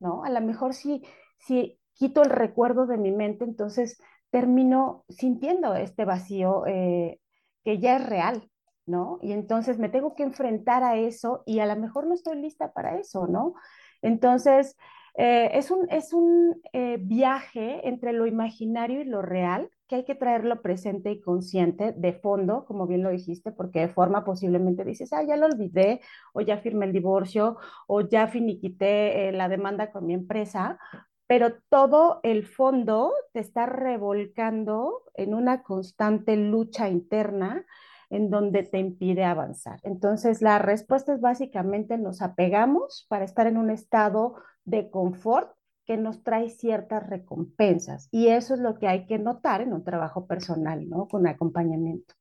¿no? 0.00 0.24
A 0.24 0.30
lo 0.30 0.40
mejor 0.40 0.74
si, 0.74 1.02
si 1.38 1.78
quito 1.94 2.22
el 2.22 2.30
recuerdo 2.30 2.86
de 2.86 2.98
mi 2.98 3.12
mente, 3.12 3.44
entonces 3.44 4.00
termino 4.30 5.04
sintiendo 5.08 5.74
este 5.74 6.04
vacío 6.04 6.66
eh, 6.66 7.20
que 7.64 7.78
ya 7.78 7.96
es 7.96 8.06
real, 8.06 8.50
¿no? 8.86 9.18
Y 9.22 9.32
entonces 9.32 9.78
me 9.78 9.88
tengo 9.88 10.14
que 10.14 10.22
enfrentar 10.22 10.82
a 10.82 10.96
eso 10.96 11.42
y 11.46 11.60
a 11.60 11.66
lo 11.66 11.76
mejor 11.76 12.06
no 12.06 12.14
estoy 12.14 12.40
lista 12.40 12.72
para 12.72 12.98
eso, 12.98 13.26
¿no? 13.26 13.54
Entonces, 14.02 14.76
eh, 15.16 15.50
es 15.54 15.70
un, 15.70 15.90
es 15.90 16.12
un 16.12 16.60
eh, 16.72 16.98
viaje 17.00 17.88
entre 17.88 18.12
lo 18.12 18.26
imaginario 18.26 19.00
y 19.00 19.04
lo 19.04 19.22
real 19.22 19.70
que 19.86 19.96
hay 19.96 20.04
que 20.04 20.14
traerlo 20.14 20.62
presente 20.62 21.10
y 21.10 21.20
consciente 21.20 21.92
de 21.92 22.12
fondo, 22.12 22.64
como 22.64 22.86
bien 22.86 23.02
lo 23.02 23.10
dijiste, 23.10 23.52
porque 23.52 23.80
de 23.80 23.88
forma 23.88 24.24
posiblemente 24.24 24.84
dices, 24.84 25.12
ah, 25.12 25.22
ya 25.22 25.36
lo 25.36 25.46
olvidé, 25.46 26.00
o 26.32 26.40
ya 26.40 26.58
firmé 26.58 26.86
el 26.86 26.92
divorcio, 26.92 27.56
o 27.86 28.00
ya 28.00 28.26
finiquité 28.28 29.28
eh, 29.28 29.32
la 29.32 29.48
demanda 29.48 29.92
con 29.92 30.06
mi 30.06 30.14
empresa, 30.14 30.78
pero 31.26 31.54
todo 31.68 32.20
el 32.22 32.46
fondo 32.46 33.12
te 33.32 33.40
está 33.40 33.66
revolcando 33.66 35.02
en 35.14 35.34
una 35.34 35.62
constante 35.62 36.36
lucha 36.36 36.88
interna 36.88 37.64
en 38.10 38.30
donde 38.30 38.62
te 38.62 38.78
impide 38.78 39.24
avanzar. 39.24 39.80
Entonces, 39.82 40.40
la 40.40 40.58
respuesta 40.58 41.12
es 41.14 41.20
básicamente 41.20 41.98
nos 41.98 42.22
apegamos 42.22 43.06
para 43.08 43.24
estar 43.24 43.46
en 43.46 43.56
un 43.56 43.70
estado 43.70 44.36
de 44.64 44.90
confort 44.90 45.55
que 45.86 45.96
nos 45.96 46.22
trae 46.22 46.50
ciertas 46.50 47.08
recompensas. 47.08 48.08
Y 48.10 48.28
eso 48.28 48.54
es 48.54 48.60
lo 48.60 48.78
que 48.78 48.88
hay 48.88 49.06
que 49.06 49.18
notar 49.18 49.60
en 49.60 49.72
un 49.72 49.84
trabajo 49.84 50.26
personal, 50.26 50.88
¿no? 50.88 51.08
Con 51.08 51.26
acompañamiento. 51.26 52.14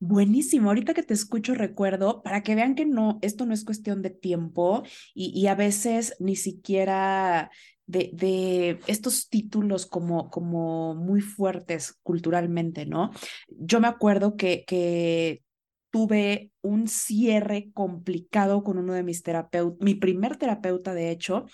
Buenísimo. 0.00 0.68
Ahorita 0.68 0.92
que 0.92 1.02
te 1.02 1.14
escucho, 1.14 1.54
recuerdo, 1.54 2.22
para 2.22 2.42
que 2.42 2.54
vean 2.54 2.74
que 2.74 2.84
no, 2.84 3.18
esto 3.22 3.46
no 3.46 3.54
es 3.54 3.64
cuestión 3.64 4.02
de 4.02 4.10
tiempo 4.10 4.82
y, 5.14 5.30
y 5.38 5.46
a 5.46 5.54
veces 5.54 6.14
ni 6.18 6.36
siquiera 6.36 7.50
de, 7.86 8.10
de, 8.12 8.80
estos 8.86 9.28
títulos 9.28 9.86
como, 9.86 10.30
como 10.30 10.94
muy 10.94 11.20
fuertes 11.20 11.98
culturalmente, 12.02 12.86
¿no? 12.86 13.12
Yo 13.48 13.80
me 13.80 13.88
acuerdo 13.88 14.36
que, 14.36 14.64
que 14.66 15.42
tuve 15.90 16.50
un 16.60 16.88
cierre 16.88 17.70
complicado 17.72 18.64
con 18.64 18.78
uno 18.78 18.94
de 18.94 19.04
mis 19.04 19.22
terapeutas, 19.22 19.78
mi 19.80 19.94
primer 19.94 20.36
terapeuta, 20.36 20.92
de 20.92 21.10
hecho, 21.10 21.46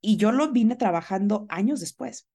y 0.00 0.16
yo 0.16 0.32
lo 0.32 0.52
vine 0.52 0.76
trabajando 0.76 1.46
años 1.48 1.80
después. 1.80 2.28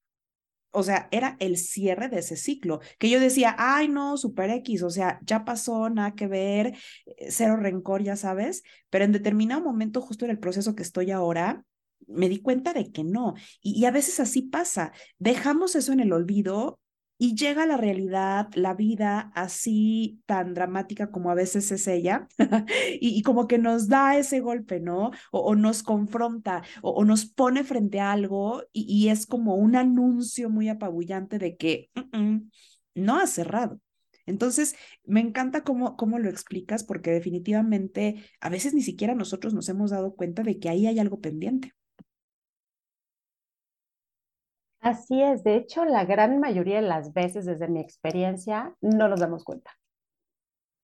O 0.73 0.83
sea, 0.83 1.09
era 1.11 1.35
el 1.39 1.57
cierre 1.57 2.07
de 2.07 2.19
ese 2.19 2.37
ciclo, 2.37 2.79
que 2.97 3.09
yo 3.09 3.19
decía, 3.19 3.55
ay, 3.57 3.89
no, 3.89 4.15
super 4.17 4.49
X, 4.49 4.83
o 4.83 4.89
sea, 4.89 5.19
ya 5.23 5.43
pasó, 5.43 5.89
nada 5.89 6.15
que 6.15 6.27
ver, 6.27 6.77
eh, 7.05 7.27
cero 7.29 7.57
rencor, 7.57 8.03
ya 8.03 8.15
sabes, 8.15 8.63
pero 8.89 9.03
en 9.03 9.11
determinado 9.11 9.61
momento, 9.61 9.99
justo 10.01 10.23
en 10.23 10.31
el 10.31 10.39
proceso 10.39 10.73
que 10.73 10.83
estoy 10.83 11.11
ahora, 11.11 11.65
me 12.07 12.29
di 12.29 12.41
cuenta 12.41 12.73
de 12.73 12.91
que 12.91 13.03
no. 13.03 13.35
Y, 13.61 13.85
a 13.85 13.91
veces 13.91 14.19
así 14.19 14.41
pasa. 14.43 14.91
Dejamos 15.17 15.75
eso 15.75 15.93
en 15.93 15.99
el 15.99 16.13
olvido 16.13 16.79
y 17.23 17.35
llega 17.35 17.67
la 17.67 17.77
realidad, 17.77 18.49
la 18.55 18.73
vida 18.73 19.31
así 19.35 20.23
tan 20.25 20.55
dramática 20.55 21.11
como 21.11 21.29
a 21.29 21.35
veces 21.35 21.71
es 21.71 21.87
ella, 21.87 22.27
y, 22.99 23.21
como 23.21 23.47
que 23.47 23.59
nos 23.59 23.87
da 23.87 24.17
ese 24.17 24.39
golpe, 24.39 24.79
¿no? 24.79 25.11
O, 25.31 25.53
nos 25.53 25.83
confronta 25.83 26.63
o, 26.81 27.05
nos 27.05 27.27
pone 27.27 27.63
frente 27.63 27.99
a 27.99 28.11
algo 28.11 28.63
y, 28.73 29.09
es 29.09 29.27
como 29.27 29.53
un 29.53 29.75
anuncio 29.75 30.49
muy 30.49 30.67
apabullante 30.67 31.37
de 31.37 31.57
que 31.57 31.91
no 32.95 33.19
ha 33.19 33.27
cerrado. 33.27 33.79
Entonces, 34.25 34.75
me 35.03 35.19
encanta 35.19 35.63
cómo, 35.63 35.97
cómo 35.97 36.17
lo 36.17 36.27
explicas 36.27 36.83
porque 36.83 37.11
definitivamente 37.11 38.25
a 38.39 38.49
veces 38.49 38.73
ni 38.73 38.81
siquiera 38.81 39.13
nosotros 39.13 39.53
nos 39.53 39.69
hemos 39.69 39.91
dado 39.91 40.15
cuenta 40.15 40.41
de 40.41 40.57
que 40.57 40.69
ahí 40.69 40.87
hay 40.87 40.97
algo 40.97 41.19
pendiente. 41.19 41.71
Así 44.81 45.23
es, 45.23 45.43
de 45.43 45.55
hecho, 45.55 45.85
la 45.85 46.05
gran 46.05 46.39
mayoría 46.39 46.75
de 46.81 46.87
las 46.87 47.13
veces, 47.13 47.45
desde 47.47 47.67
mi 47.67 47.79
experiencia, 47.79 48.75
no 48.81 49.07
nos 49.07 49.19
damos 49.19 49.43
cuenta. 49.43 49.71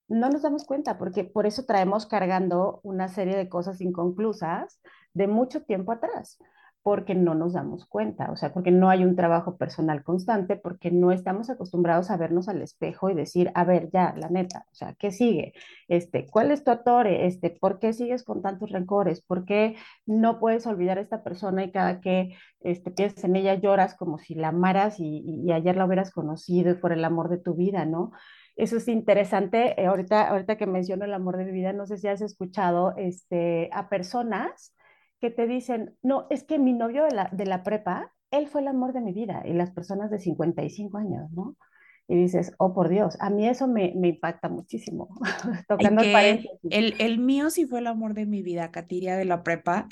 No 0.08 0.28
nos 0.30 0.42
damos 0.42 0.64
cuenta 0.64 0.98
porque 0.98 1.24
por 1.24 1.46
eso 1.46 1.64
traemos 1.66 2.06
cargando 2.06 2.80
una 2.82 3.08
serie 3.08 3.36
de 3.36 3.48
cosas 3.48 3.80
inconclusas 3.80 4.80
de 5.12 5.28
mucho 5.28 5.62
tiempo 5.64 5.92
atrás 5.92 6.38
porque 6.82 7.14
no 7.14 7.34
nos 7.34 7.52
damos 7.52 7.86
cuenta, 7.86 8.30
o 8.30 8.36
sea, 8.36 8.52
porque 8.52 8.70
no 8.70 8.88
hay 8.88 9.04
un 9.04 9.16
trabajo 9.16 9.56
personal 9.56 10.02
constante, 10.02 10.56
porque 10.56 10.90
no 10.90 11.12
estamos 11.12 11.50
acostumbrados 11.50 12.10
a 12.10 12.16
vernos 12.16 12.48
al 12.48 12.62
espejo 12.62 13.10
y 13.10 13.14
decir, 13.14 13.50
a 13.54 13.64
ver, 13.64 13.90
ya, 13.92 14.14
la 14.16 14.28
neta, 14.28 14.64
o 14.70 14.74
sea, 14.74 14.94
¿qué 14.94 15.10
sigue? 15.10 15.52
Este, 15.88 16.26
¿cuál 16.26 16.50
es 16.50 16.64
tu 16.64 16.70
atore? 16.70 17.26
Este, 17.26 17.50
¿por 17.50 17.78
qué 17.78 17.92
sigues 17.92 18.22
con 18.24 18.42
tantos 18.42 18.70
rencores? 18.70 19.20
¿Por 19.20 19.44
qué 19.44 19.76
no 20.06 20.38
puedes 20.38 20.66
olvidar 20.66 20.98
a 20.98 21.02
esta 21.02 21.22
persona 21.22 21.64
y 21.64 21.72
cada 21.72 22.00
que 22.00 22.36
este, 22.60 22.90
piensas 22.90 23.24
en 23.24 23.36
ella 23.36 23.54
lloras 23.54 23.94
como 23.94 24.18
si 24.18 24.34
la 24.34 24.48
amaras 24.48 24.96
y, 24.98 25.50
ayer 25.52 25.76
la 25.76 25.84
hubieras 25.86 26.10
conocido 26.10 26.70
y 26.70 26.74
fuera 26.74 26.96
el 26.96 27.04
amor 27.04 27.28
de 27.28 27.38
tu 27.38 27.54
vida, 27.54 27.84
¿no? 27.84 28.12
Eso 28.56 28.76
es 28.76 28.88
interesante. 28.88 29.80
Eh, 29.80 29.86
ahorita, 29.86 30.28
ahorita 30.28 30.56
que 30.56 30.66
menciono 30.66 31.04
el 31.04 31.14
amor 31.14 31.36
de 31.36 31.44
mi 31.44 31.52
vida, 31.52 31.72
no 31.72 31.86
sé 31.86 31.98
si 31.98 32.08
has 32.08 32.20
escuchado 32.22 32.94
este, 32.96 33.70
a 33.72 33.88
personas 33.88 34.74
que 35.20 35.30
te 35.30 35.46
dicen, 35.46 35.96
no, 36.02 36.26
es 36.30 36.44
que 36.44 36.58
mi 36.58 36.72
novio 36.72 37.04
de 37.04 37.14
la, 37.14 37.28
de 37.32 37.46
la 37.46 37.62
prepa, 37.62 38.12
él 38.30 38.48
fue 38.48 38.60
el 38.60 38.68
amor 38.68 38.92
de 38.92 39.00
mi 39.00 39.12
vida, 39.12 39.42
y 39.46 39.52
las 39.52 39.70
personas 39.70 40.10
de 40.10 40.18
55 40.18 40.98
años, 40.98 41.30
¿no? 41.32 41.56
Y 42.06 42.16
dices, 42.16 42.54
oh, 42.58 42.72
por 42.72 42.88
Dios, 42.88 43.16
a 43.20 43.28
mí 43.28 43.46
eso 43.46 43.68
me, 43.68 43.92
me 43.96 44.08
impacta 44.08 44.48
muchísimo. 44.48 45.08
Tocando 45.68 46.02
el, 46.02 46.48
el, 46.70 46.94
el 46.98 47.18
mío 47.18 47.50
sí 47.50 47.66
fue 47.66 47.80
el 47.80 47.86
amor 47.86 48.14
de 48.14 48.24
mi 48.26 48.42
vida, 48.42 48.70
Katiria 48.70 49.16
de 49.16 49.26
la 49.26 49.42
prepa. 49.42 49.88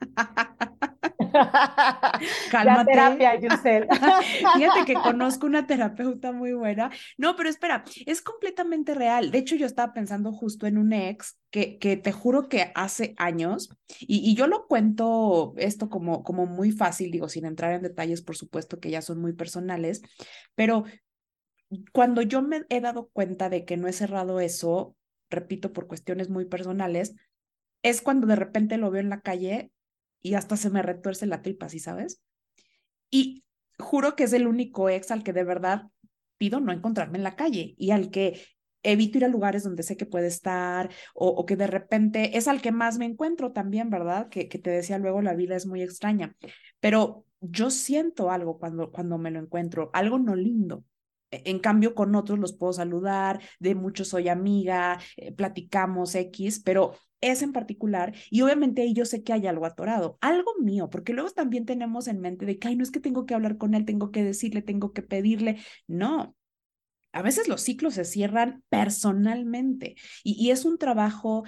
Cálmate. 2.50 2.94
La 2.94 3.18
terapia, 3.18 3.32
Fíjate 4.54 4.84
que 4.86 4.94
conozco 5.02 5.46
una 5.46 5.66
terapeuta 5.66 6.32
muy 6.32 6.52
buena. 6.52 6.90
No, 7.16 7.36
pero 7.36 7.48
espera, 7.48 7.84
es 8.06 8.22
completamente 8.22 8.94
real. 8.94 9.30
De 9.30 9.38
hecho, 9.38 9.56
yo 9.56 9.66
estaba 9.66 9.92
pensando 9.92 10.32
justo 10.32 10.66
en 10.66 10.78
un 10.78 10.92
ex 10.92 11.38
que, 11.50 11.78
que 11.78 11.96
te 11.96 12.12
juro 12.12 12.48
que 12.48 12.72
hace 12.74 13.14
años, 13.16 13.70
y, 14.00 14.18
y 14.18 14.34
yo 14.34 14.46
lo 14.46 14.66
cuento 14.66 15.54
esto 15.56 15.88
como, 15.88 16.22
como 16.22 16.46
muy 16.46 16.72
fácil, 16.72 17.10
digo, 17.10 17.28
sin 17.28 17.46
entrar 17.46 17.72
en 17.72 17.82
detalles, 17.82 18.22
por 18.22 18.36
supuesto 18.36 18.80
que 18.80 18.90
ya 18.90 19.02
son 19.02 19.20
muy 19.20 19.32
personales, 19.32 20.02
pero 20.54 20.84
cuando 21.92 22.22
yo 22.22 22.42
me 22.42 22.64
he 22.68 22.80
dado 22.80 23.08
cuenta 23.12 23.48
de 23.50 23.64
que 23.64 23.76
no 23.76 23.88
he 23.88 23.92
cerrado 23.92 24.40
eso, 24.40 24.96
repito, 25.30 25.72
por 25.72 25.86
cuestiones 25.86 26.30
muy 26.30 26.46
personales, 26.46 27.14
es 27.82 28.00
cuando 28.00 28.26
de 28.26 28.36
repente 28.36 28.76
lo 28.78 28.90
veo 28.90 29.00
en 29.00 29.10
la 29.10 29.20
calle 29.20 29.70
y 30.22 30.34
hasta 30.34 30.56
se 30.56 30.70
me 30.70 30.82
retuerce 30.82 31.26
la 31.26 31.42
tripa, 31.42 31.68
¿sí 31.68 31.78
sabes? 31.78 32.20
Y 33.10 33.44
juro 33.78 34.16
que 34.16 34.24
es 34.24 34.32
el 34.32 34.46
único 34.46 34.88
ex 34.88 35.10
al 35.10 35.22
que 35.22 35.32
de 35.32 35.44
verdad 35.44 35.84
pido 36.36 36.60
no 36.60 36.72
encontrarme 36.72 37.18
en 37.18 37.24
la 37.24 37.36
calle 37.36 37.74
y 37.76 37.90
al 37.90 38.10
que 38.10 38.40
evito 38.82 39.18
ir 39.18 39.24
a 39.24 39.28
lugares 39.28 39.64
donde 39.64 39.82
sé 39.82 39.96
que 39.96 40.06
puede 40.06 40.28
estar 40.28 40.90
o, 41.14 41.44
que 41.46 41.56
de 41.56 41.66
repente 41.66 42.36
es 42.38 42.48
al 42.48 42.60
que 42.60 42.72
más 42.72 42.98
me 42.98 43.06
encuentro 43.06 43.52
también, 43.52 43.90
¿verdad? 43.90 44.28
Que, 44.28 44.48
que 44.48 44.58
te 44.58 44.70
decía 44.70 44.98
luego, 44.98 45.20
la 45.20 45.34
vida 45.34 45.56
es 45.56 45.66
muy 45.66 45.82
extraña, 45.82 46.34
pero 46.80 47.24
yo 47.40 47.70
siento 47.70 48.30
algo 48.30 48.58
cuando, 48.58 48.90
cuando 48.90 49.18
me 49.18 49.30
lo 49.30 49.40
encuentro, 49.40 49.90
algo 49.92 50.18
no 50.18 50.34
lindo. 50.34 50.84
E, 51.30 51.42
en 51.46 51.58
cambio, 51.58 51.94
con 51.94 52.14
otros 52.14 52.38
los 52.38 52.52
puedo 52.56 52.72
saludar, 52.72 53.40
de 53.58 53.74
muchos 53.74 54.08
soy 54.08 54.28
amiga, 54.28 54.98
eh, 55.16 55.32
platicamos 55.32 56.14
X, 56.14 56.60
pero 56.64 56.94
es 57.20 57.42
en 57.42 57.52
particular, 57.52 58.14
y 58.30 58.42
obviamente 58.42 58.82
ahí 58.82 58.94
yo 58.94 59.04
sé 59.04 59.22
que 59.22 59.32
hay 59.32 59.46
algo 59.46 59.66
atorado, 59.66 60.18
algo 60.20 60.52
mío, 60.60 60.88
porque 60.90 61.12
luego 61.12 61.30
también 61.30 61.66
tenemos 61.66 62.08
en 62.08 62.20
mente 62.20 62.46
de 62.46 62.58
que, 62.58 62.68
ay, 62.68 62.76
no 62.76 62.82
es 62.82 62.90
que 62.90 63.00
tengo 63.00 63.26
que 63.26 63.34
hablar 63.34 63.56
con 63.58 63.74
él, 63.74 63.84
tengo 63.84 64.10
que 64.10 64.24
decirle, 64.24 64.62
tengo 64.62 64.92
que 64.92 65.02
pedirle, 65.02 65.58
no. 65.86 66.34
A 67.12 67.22
veces 67.22 67.48
los 67.48 67.62
ciclos 67.62 67.94
se 67.94 68.04
cierran 68.04 68.62
personalmente 68.68 69.96
y, 70.22 70.34
y 70.34 70.50
es 70.50 70.64
un 70.64 70.78
trabajo 70.78 71.44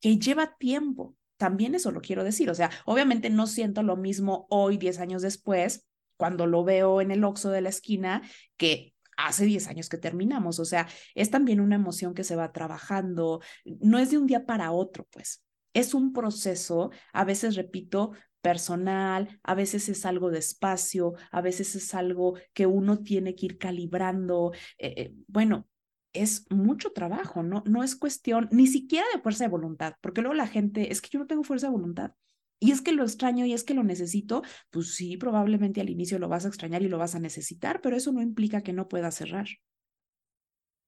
que 0.00 0.18
lleva 0.18 0.56
tiempo. 0.58 1.16
También 1.38 1.74
eso 1.74 1.90
lo 1.92 2.00
quiero 2.02 2.24
decir. 2.24 2.50
O 2.50 2.54
sea, 2.54 2.70
obviamente 2.84 3.30
no 3.30 3.46
siento 3.46 3.82
lo 3.82 3.96
mismo 3.96 4.46
hoy, 4.50 4.76
10 4.76 4.98
años 4.98 5.22
después, 5.22 5.86
cuando 6.18 6.46
lo 6.46 6.64
veo 6.64 7.00
en 7.00 7.10
el 7.10 7.24
oxo 7.24 7.50
de 7.50 7.62
la 7.62 7.70
esquina, 7.70 8.22
que 8.56 8.92
hace 9.18 9.44
10 9.44 9.68
años 9.68 9.88
que 9.88 9.98
terminamos. 9.98 10.58
O 10.58 10.64
sea, 10.64 10.88
es 11.14 11.30
también 11.30 11.60
una 11.60 11.74
emoción 11.74 12.14
que 12.14 12.24
se 12.24 12.36
va 12.36 12.52
trabajando, 12.52 13.40
no 13.80 13.98
es 13.98 14.10
de 14.10 14.18
un 14.18 14.26
día 14.26 14.46
para 14.46 14.72
otro, 14.72 15.06
pues. 15.10 15.44
Es 15.74 15.92
un 15.92 16.12
proceso, 16.12 16.90
a 17.12 17.24
veces, 17.24 17.54
repito, 17.54 18.12
personal, 18.40 19.40
a 19.42 19.54
veces 19.54 19.88
es 19.88 20.06
algo 20.06 20.30
despacio, 20.30 21.14
a 21.30 21.40
veces 21.40 21.74
es 21.76 21.94
algo 21.94 22.38
que 22.54 22.66
uno 22.66 23.00
tiene 23.00 23.34
que 23.34 23.46
ir 23.46 23.58
calibrando. 23.58 24.52
Eh, 24.78 24.94
eh, 24.96 25.14
bueno, 25.26 25.68
es 26.12 26.46
mucho 26.50 26.92
trabajo, 26.92 27.42
¿no? 27.42 27.62
No 27.66 27.82
es 27.82 27.96
cuestión 27.96 28.48
ni 28.50 28.66
siquiera 28.66 29.06
de 29.14 29.20
fuerza 29.20 29.44
de 29.44 29.50
voluntad, 29.50 29.94
porque 30.00 30.22
luego 30.22 30.34
la 30.34 30.46
gente, 30.46 30.92
es 30.92 31.00
que 31.00 31.10
yo 31.10 31.18
no 31.18 31.26
tengo 31.26 31.44
fuerza 31.44 31.66
de 31.66 31.72
voluntad. 31.72 32.12
Y 32.60 32.72
es 32.72 32.80
que 32.80 32.92
lo 32.92 33.04
extraño 33.04 33.46
y 33.46 33.52
es 33.52 33.64
que 33.64 33.74
lo 33.74 33.84
necesito, 33.84 34.42
pues 34.70 34.94
sí, 34.94 35.16
probablemente 35.16 35.80
al 35.80 35.90
inicio 35.90 36.18
lo 36.18 36.28
vas 36.28 36.44
a 36.44 36.48
extrañar 36.48 36.82
y 36.82 36.88
lo 36.88 36.98
vas 36.98 37.14
a 37.14 37.20
necesitar, 37.20 37.80
pero 37.80 37.96
eso 37.96 38.12
no 38.12 38.20
implica 38.20 38.62
que 38.62 38.72
no 38.72 38.88
pueda 38.88 39.10
cerrar 39.10 39.46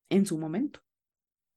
en 0.09 0.27
su 0.27 0.39
momento. 0.39 0.81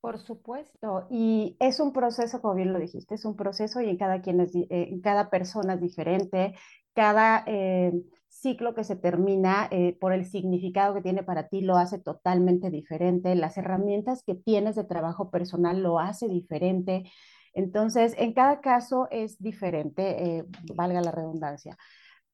Por 0.02 0.20
supuesto, 0.20 1.08
y 1.10 1.56
es 1.60 1.80
un 1.80 1.94
proceso, 1.94 2.42
como 2.42 2.56
bien 2.56 2.74
lo 2.74 2.80
dijiste, 2.80 3.16
es 3.16 3.24
un 3.24 3.38
proceso 3.38 3.80
y 3.80 3.90
en 3.90 3.98
cada, 3.98 4.22
quien 4.22 4.42
es, 4.42 4.54
eh, 4.54 4.68
en 4.70 5.00
cada 5.00 5.30
persona 5.30 5.76
es 5.76 5.82
diferente, 5.82 6.56
cada 6.94 7.44
eh, 7.48 7.94
ciclo 8.28 8.76
que 8.76 8.84
se 8.84 8.98
termina 8.98 9.70
eh, 9.72 9.98
por 10.00 10.12
el 10.12 10.26
significado 10.26 10.94
que 10.94 11.02
tiene 11.02 11.24
para 11.24 11.48
ti 11.48 11.62
lo 11.62 11.78
hace 11.78 12.00
totalmente 12.00 12.70
diferente, 12.70 13.34
las 13.36 13.58
herramientas 13.58 14.24
que 14.24 14.36
tienes 14.36 14.76
de 14.76 14.84
trabajo 14.84 15.32
personal 15.32 15.82
lo 15.82 16.00
hace 16.00 16.28
diferente. 16.28 17.04
Entonces, 17.54 18.16
en 18.18 18.34
cada 18.34 18.62
caso 18.62 19.08
es 19.12 19.40
diferente, 19.40 20.38
eh, 20.40 20.46
valga 20.76 21.02
la 21.02 21.12
redundancia. 21.12 21.78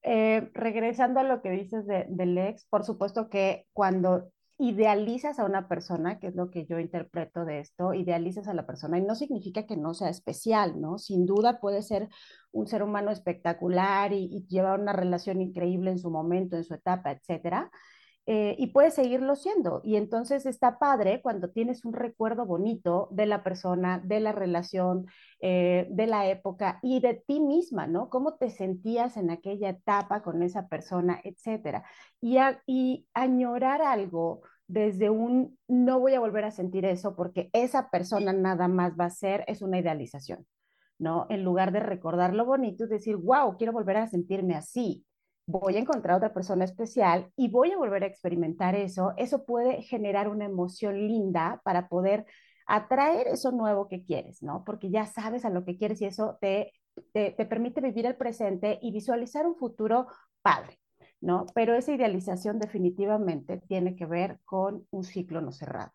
Eh, 0.01 0.49
regresando 0.53 1.19
a 1.19 1.23
lo 1.23 1.41
que 1.41 1.51
dices 1.51 1.85
de, 1.85 2.05
del 2.09 2.37
ex, 2.37 2.65
por 2.65 2.85
supuesto 2.85 3.29
que 3.29 3.65
cuando 3.73 4.31
idealizas 4.57 5.39
a 5.39 5.45
una 5.45 5.67
persona, 5.67 6.19
que 6.19 6.27
es 6.27 6.35
lo 6.35 6.49
que 6.51 6.65
yo 6.65 6.79
interpreto 6.79 7.45
de 7.45 7.59
esto, 7.59 7.93
idealizas 7.93 8.47
a 8.47 8.53
la 8.53 8.65
persona 8.65 8.97
y 8.97 9.01
no 9.01 9.15
significa 9.15 9.65
que 9.65 9.77
no 9.77 9.93
sea 9.93 10.09
especial, 10.09 10.79
¿no? 10.81 10.97
Sin 10.97 11.25
duda 11.25 11.59
puede 11.59 11.81
ser 11.81 12.09
un 12.51 12.67
ser 12.67 12.83
humano 12.83 13.11
espectacular 13.11 14.13
y, 14.13 14.25
y 14.25 14.47
llevar 14.47 14.79
una 14.79 14.93
relación 14.93 15.41
increíble 15.41 15.91
en 15.91 15.99
su 15.99 16.09
momento, 16.11 16.57
en 16.57 16.63
su 16.65 16.73
etapa, 16.73 17.11
etcétera 17.11 17.71
eh, 18.31 18.55
y 18.59 18.67
puede 18.67 18.91
seguirlo 18.91 19.35
siendo. 19.35 19.81
Y 19.83 19.95
entonces 19.95 20.45
está 20.45 20.77
padre 20.77 21.19
cuando 21.19 21.49
tienes 21.49 21.83
un 21.83 21.93
recuerdo 21.93 22.45
bonito 22.45 23.07
de 23.09 23.25
la 23.25 23.41
persona, 23.41 23.99
de 24.05 24.19
la 24.19 24.31
relación, 24.31 25.07
eh, 25.41 25.87
de 25.89 26.05
la 26.05 26.29
época 26.29 26.77
y 26.83 26.99
de 26.99 27.15
ti 27.15 27.39
misma, 27.39 27.87
¿no? 27.87 28.07
Cómo 28.11 28.35
te 28.35 28.51
sentías 28.51 29.17
en 29.17 29.31
aquella 29.31 29.69
etapa 29.69 30.21
con 30.21 30.43
esa 30.43 30.67
persona, 30.67 31.19
etcétera. 31.23 31.83
Y, 32.21 32.37
y 32.67 33.07
añorar 33.15 33.81
algo 33.81 34.43
desde 34.67 35.09
un 35.09 35.57
no 35.67 35.99
voy 35.99 36.13
a 36.13 36.19
volver 36.19 36.45
a 36.45 36.51
sentir 36.51 36.85
eso 36.85 37.15
porque 37.15 37.49
esa 37.51 37.89
persona 37.89 38.31
nada 38.31 38.67
más 38.67 38.93
va 38.93 39.05
a 39.05 39.09
ser, 39.09 39.43
es 39.47 39.63
una 39.63 39.79
idealización. 39.79 40.45
¿no? 40.99 41.25
En 41.31 41.43
lugar 41.43 41.71
de 41.71 41.79
recordar 41.79 42.35
lo 42.35 42.45
bonito 42.45 42.83
y 42.83 42.89
decir, 42.89 43.15
wow, 43.15 43.57
quiero 43.57 43.73
volver 43.73 43.97
a 43.97 44.07
sentirme 44.07 44.53
así 44.53 45.03
voy 45.49 45.75
a 45.75 45.79
encontrar 45.79 46.17
otra 46.17 46.33
persona 46.33 46.65
especial 46.65 47.31
y 47.35 47.49
voy 47.49 47.71
a 47.71 47.77
volver 47.77 48.03
a 48.03 48.07
experimentar 48.07 48.75
eso, 48.75 49.13
eso 49.17 49.45
puede 49.45 49.81
generar 49.81 50.29
una 50.29 50.45
emoción 50.45 50.95
linda 51.07 51.59
para 51.63 51.89
poder 51.89 52.25
atraer 52.67 53.27
eso 53.27 53.51
nuevo 53.51 53.87
que 53.87 54.03
quieres, 54.03 54.43
¿no? 54.43 54.63
Porque 54.63 54.91
ya 54.91 55.07
sabes 55.07 55.45
a 55.45 55.49
lo 55.49 55.65
que 55.65 55.75
quieres 55.75 56.01
y 56.01 56.05
eso 56.05 56.37
te, 56.39 56.71
te, 57.13 57.31
permite 57.45 57.81
vivir 57.81 58.05
el 58.05 58.15
presente 58.15 58.77
y 58.81 58.91
visualizar 58.91 59.47
un 59.47 59.55
futuro 59.55 60.07
padre, 60.43 60.79
¿no? 61.19 61.47
Pero 61.55 61.73
esa 61.73 61.93
idealización 61.93 62.59
definitivamente 62.59 63.57
tiene 63.67 63.95
que 63.95 64.05
ver 64.05 64.39
con 64.45 64.85
un 64.91 65.03
ciclo 65.03 65.41
no 65.41 65.51
cerrado. 65.51 65.91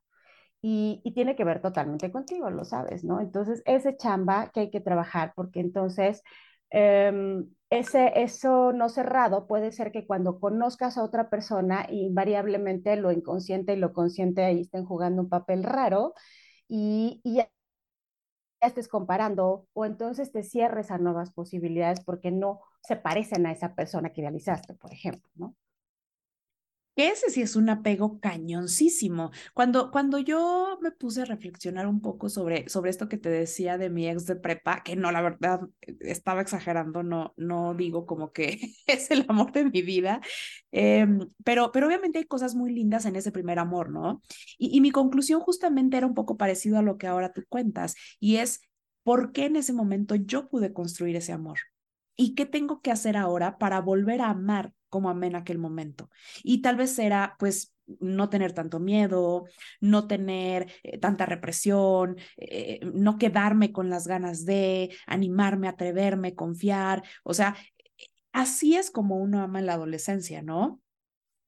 Y, 0.60 1.00
y, 1.04 1.12
tiene 1.12 1.36
que 1.36 1.44
ver 1.44 1.60
totalmente 1.60 2.10
contigo, 2.10 2.50
lo 2.50 2.64
sabes, 2.64 3.04
¿no? 3.04 3.20
Entonces, 3.20 3.62
ese 3.66 3.96
chamba 3.96 4.50
que 4.50 4.60
hay 4.60 4.70
que 4.70 4.80
trabajar, 4.80 5.34
porque 5.36 5.60
entonces 5.60 6.22
em, 6.70 7.46
ese, 7.78 8.12
eso 8.22 8.72
no 8.72 8.88
cerrado 8.88 9.46
puede 9.46 9.72
ser 9.72 9.92
que 9.92 10.06
cuando 10.06 10.40
conozcas 10.40 10.98
a 10.98 11.04
otra 11.04 11.30
persona, 11.30 11.86
invariablemente 11.90 12.96
lo 12.96 13.12
inconsciente 13.12 13.74
y 13.74 13.76
lo 13.76 13.92
consciente 13.92 14.44
ahí 14.44 14.60
estén 14.62 14.84
jugando 14.86 15.22
un 15.22 15.28
papel 15.28 15.62
raro 15.64 16.14
y, 16.68 17.20
y 17.24 17.36
ya 17.36 17.50
estés 18.60 18.88
comparando 18.88 19.68
o 19.74 19.84
entonces 19.84 20.32
te 20.32 20.42
cierres 20.42 20.90
a 20.90 20.98
nuevas 20.98 21.32
posibilidades 21.32 22.00
porque 22.04 22.30
no 22.32 22.60
se 22.82 22.96
parecen 22.96 23.46
a 23.46 23.52
esa 23.52 23.74
persona 23.76 24.12
que 24.12 24.22
idealizaste, 24.22 24.74
por 24.74 24.92
ejemplo, 24.92 25.30
¿no? 25.36 25.54
Ese 26.96 27.28
sí 27.30 27.42
es 27.42 27.56
un 27.56 27.68
apego 27.70 28.20
cañoncísimo. 28.20 29.32
Cuando, 29.52 29.90
cuando 29.90 30.18
yo 30.20 30.78
me 30.80 30.92
puse 30.92 31.22
a 31.22 31.24
reflexionar 31.24 31.88
un 31.88 32.00
poco 32.00 32.28
sobre, 32.28 32.68
sobre 32.68 32.90
esto 32.90 33.08
que 33.08 33.18
te 33.18 33.28
decía 33.30 33.78
de 33.78 33.90
mi 33.90 34.08
ex 34.08 34.26
de 34.26 34.36
prepa, 34.36 34.84
que 34.84 34.94
no, 34.94 35.10
la 35.10 35.20
verdad, 35.20 35.60
estaba 36.00 36.40
exagerando, 36.40 37.02
no, 37.02 37.34
no 37.36 37.74
digo 37.74 38.06
como 38.06 38.32
que 38.32 38.60
es 38.86 39.10
el 39.10 39.24
amor 39.28 39.50
de 39.50 39.64
mi 39.64 39.82
vida, 39.82 40.20
em, 40.70 41.18
pero, 41.44 41.72
pero 41.72 41.88
obviamente 41.88 42.18
hay 42.18 42.26
cosas 42.26 42.54
muy 42.54 42.72
lindas 42.72 43.06
en 43.06 43.16
ese 43.16 43.32
primer 43.32 43.58
amor, 43.58 43.90
¿no? 43.90 44.22
Y, 44.56 44.76
y 44.76 44.80
mi 44.80 44.92
conclusión 44.92 45.40
justamente 45.40 45.96
era 45.96 46.06
un 46.06 46.14
poco 46.14 46.36
parecido 46.36 46.78
a 46.78 46.82
lo 46.82 46.96
que 46.96 47.08
ahora 47.08 47.32
tú 47.32 47.42
cuentas, 47.48 47.96
y 48.20 48.36
es, 48.36 48.60
¿por 49.02 49.32
qué 49.32 49.46
en 49.46 49.56
ese 49.56 49.72
momento 49.72 50.14
yo 50.14 50.48
pude 50.48 50.72
construir 50.72 51.16
ese 51.16 51.32
amor? 51.32 51.58
¿Y 52.16 52.34
qué 52.34 52.46
tengo 52.46 52.80
que 52.80 52.90
hacer 52.90 53.16
ahora 53.16 53.58
para 53.58 53.80
volver 53.80 54.20
a 54.20 54.30
amar 54.30 54.72
como 54.88 55.10
amé 55.10 55.28
en 55.28 55.36
aquel 55.36 55.58
momento? 55.58 56.10
Y 56.42 56.62
tal 56.62 56.76
vez 56.76 56.98
era, 56.98 57.36
pues, 57.38 57.74
no 58.00 58.30
tener 58.30 58.52
tanto 58.52 58.80
miedo, 58.80 59.44
no 59.80 60.06
tener 60.06 60.72
eh, 60.82 60.98
tanta 60.98 61.26
represión, 61.26 62.16
eh, 62.36 62.80
no 62.94 63.18
quedarme 63.18 63.72
con 63.72 63.90
las 63.90 64.06
ganas 64.06 64.44
de 64.44 64.96
animarme, 65.06 65.68
atreverme, 65.68 66.34
confiar. 66.34 67.02
O 67.24 67.34
sea, 67.34 67.56
así 68.32 68.76
es 68.76 68.90
como 68.90 69.16
uno 69.16 69.42
ama 69.42 69.60
en 69.60 69.66
la 69.66 69.74
adolescencia, 69.74 70.42
¿no? 70.42 70.80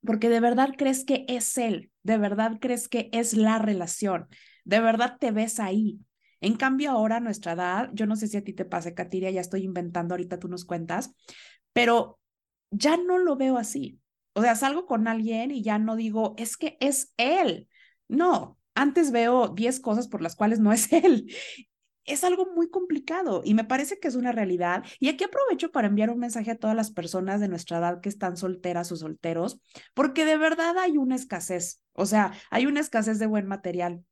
Porque 0.05 0.29
de 0.29 0.41
verdad 0.41 0.71
crees 0.77 1.05
que 1.05 1.25
es 1.29 1.59
él, 1.59 1.91
de 2.03 2.19
verdad 2.19 2.59
crees 2.61 2.89
que 2.89 3.09
es 3.13 3.35
la 3.35 3.59
relación, 3.59 4.29
de 4.65 4.81
verdad 4.81 5.17
te 5.19 5.33
ves 5.33 5.59
ahí, 5.59 6.01
en 6.41 6.57
cambio, 6.57 6.91
ahora 6.91 7.21
nuestra 7.21 7.53
edad, 7.53 7.91
yo 7.93 8.07
no 8.07 8.17
sé 8.17 8.29
si 8.29 8.37
a 8.37 8.45
ti 8.45 8.53
te 8.53 8.65
pase, 8.65 8.95
Katiria, 8.95 9.31
ya 9.31 9.41
estoy 9.41 9.65
inventando, 9.65 10.15
ahorita 10.15 10.39
tú 10.39 10.49
nos 10.49 10.65
cuentas, 10.65 11.13
pero 11.73 12.19
ya 12.71 12.97
no 12.97 13.19
lo 13.19 13.37
veo 13.37 13.57
así. 13.59 14.01
O 14.35 14.43
sea, 14.43 14.55
salgo 14.55 14.87
con 14.87 15.09
alguien 15.09 15.51
y 15.51 15.63
ya 15.63 15.79
no 15.79 15.97
digo, 15.97 16.35
es 16.37 16.57
que 16.57 16.77
es 16.81 17.13
él. 17.17 17.69
No, 18.09 18.59
antes 18.75 19.11
veo 19.11 19.49
10 19.49 19.81
cosas 19.81 20.09
por 20.09 20.23
las 20.23 20.37
cuales 20.37 20.61
no 20.61 20.73
es 20.73 20.93
él. 20.93 21.35
Es 22.05 22.23
algo 22.23 22.47
muy 22.55 22.71
complicado 22.71 23.43
y 23.45 23.55
me 23.55 23.65
parece 23.65 23.99
que 23.99 24.07
es 24.07 24.15
una 24.15 24.31
realidad. 24.31 24.85
Y 25.01 25.09
aquí 25.09 25.25
aprovecho 25.25 25.73
para 25.73 25.89
enviar 25.89 26.11
un 26.11 26.19
mensaje 26.19 26.53
a 26.53 26.59
todas 26.59 26.77
las 26.77 26.93
personas 26.93 27.41
de 27.41 27.49
nuestra 27.49 27.79
edad 27.79 28.01
que 28.01 28.09
están 28.09 28.37
solteras 28.37 28.93
o 28.93 28.97
solteros, 28.97 29.59
porque 29.95 30.25
de 30.25 30.37
verdad 30.37 30.79
hay 30.79 30.99
una 30.99 31.17
escasez. 31.17 31.83
O 31.95 32.07
sea, 32.07 32.33
hay 32.51 32.67
una 32.67 32.81
escasez 32.81 33.19
de 33.19 33.27
buen 33.27 33.47
material 33.47 34.05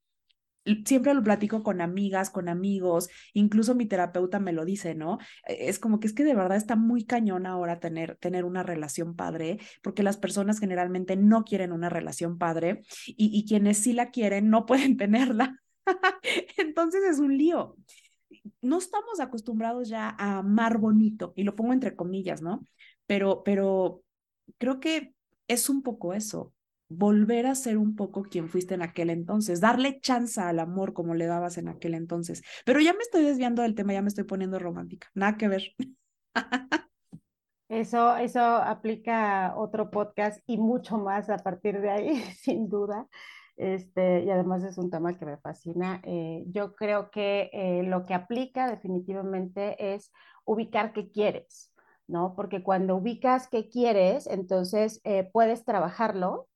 siempre 0.84 1.14
lo 1.14 1.22
platico 1.22 1.62
con 1.62 1.80
amigas, 1.80 2.30
con 2.30 2.48
amigos, 2.48 3.08
incluso 3.32 3.74
mi 3.74 3.86
terapeuta 3.86 4.40
me 4.40 4.52
lo 4.52 4.64
dice, 4.64 4.94
¿no? 4.94 5.18
E, 5.46 5.68
es 5.68 5.78
como 5.78 6.00
que 6.00 6.06
es 6.06 6.12
que 6.12 6.24
de 6.24 6.34
verdad 6.34 6.56
está 6.56 6.76
muy 6.76 7.04
cañón 7.04 7.46
ahora 7.46 7.80
tener, 7.80 8.16
tener 8.16 8.44
una 8.44 8.62
relación 8.62 9.14
padre, 9.16 9.58
porque 9.82 10.02
las 10.02 10.16
personas 10.16 10.60
generalmente 10.60 11.16
no 11.16 11.44
quieren 11.44 11.72
una 11.72 11.88
relación 11.88 12.38
padre 12.38 12.82
y, 13.06 13.30
y 13.38 13.46
quienes 13.46 13.78
sí 13.78 13.92
la 13.92 14.10
quieren 14.10 14.50
no 14.50 14.66
pueden 14.66 14.96
tenerla. 14.96 15.60
Entonces 16.56 17.02
es 17.04 17.18
un 17.18 17.36
lío. 17.36 17.76
No 18.62 18.78
estamos 18.78 19.20
acostumbrados 19.20 19.88
ya 19.88 20.14
a 20.18 20.38
amar 20.38 20.78
bonito, 20.78 21.32
y 21.36 21.44
lo 21.44 21.54
pongo 21.56 21.72
entre 21.72 21.94
comillas, 21.96 22.42
¿no? 22.42 22.66
Pero, 23.06 23.42
pero 23.44 24.02
creo 24.58 24.80
que 24.80 25.14
es 25.46 25.68
un 25.68 25.82
poco 25.82 26.14
eso 26.14 26.53
volver 26.88 27.46
a 27.46 27.54
ser 27.54 27.78
un 27.78 27.96
poco 27.96 28.22
quien 28.24 28.48
fuiste 28.48 28.74
en 28.74 28.82
aquel 28.82 29.10
entonces, 29.10 29.60
darle 29.60 30.00
chance 30.00 30.40
al 30.40 30.58
amor 30.58 30.92
como 30.92 31.14
le 31.14 31.26
dabas 31.26 31.58
en 31.58 31.68
aquel 31.68 31.94
entonces. 31.94 32.42
Pero 32.64 32.80
ya 32.80 32.92
me 32.92 33.00
estoy 33.00 33.24
desviando 33.24 33.62
del 33.62 33.74
tema, 33.74 33.92
ya 33.92 34.02
me 34.02 34.08
estoy 34.08 34.24
poniendo 34.24 34.58
romántica, 34.58 35.08
nada 35.14 35.36
que 35.36 35.48
ver. 35.48 35.62
Eso, 37.70 38.16
eso 38.18 38.40
aplica 38.40 39.54
otro 39.56 39.90
podcast 39.90 40.38
y 40.46 40.58
mucho 40.58 40.98
más 40.98 41.30
a 41.30 41.38
partir 41.38 41.80
de 41.80 41.90
ahí, 41.90 42.14
sin 42.38 42.68
duda. 42.68 43.08
Este, 43.56 44.24
y 44.24 44.30
además 44.30 44.62
es 44.64 44.78
un 44.78 44.90
tema 44.90 45.16
que 45.16 45.24
me 45.24 45.38
fascina. 45.38 46.00
Eh, 46.04 46.44
yo 46.48 46.74
creo 46.74 47.10
que 47.10 47.50
eh, 47.52 47.82
lo 47.84 48.04
que 48.04 48.14
aplica 48.14 48.68
definitivamente 48.70 49.94
es 49.94 50.12
ubicar 50.44 50.92
qué 50.92 51.10
quieres, 51.10 51.72
¿no? 52.06 52.34
Porque 52.36 52.62
cuando 52.62 52.96
ubicas 52.96 53.48
qué 53.48 53.68
quieres, 53.68 54.26
entonces 54.26 55.00
eh, 55.04 55.28
puedes 55.32 55.64
trabajarlo 55.64 56.48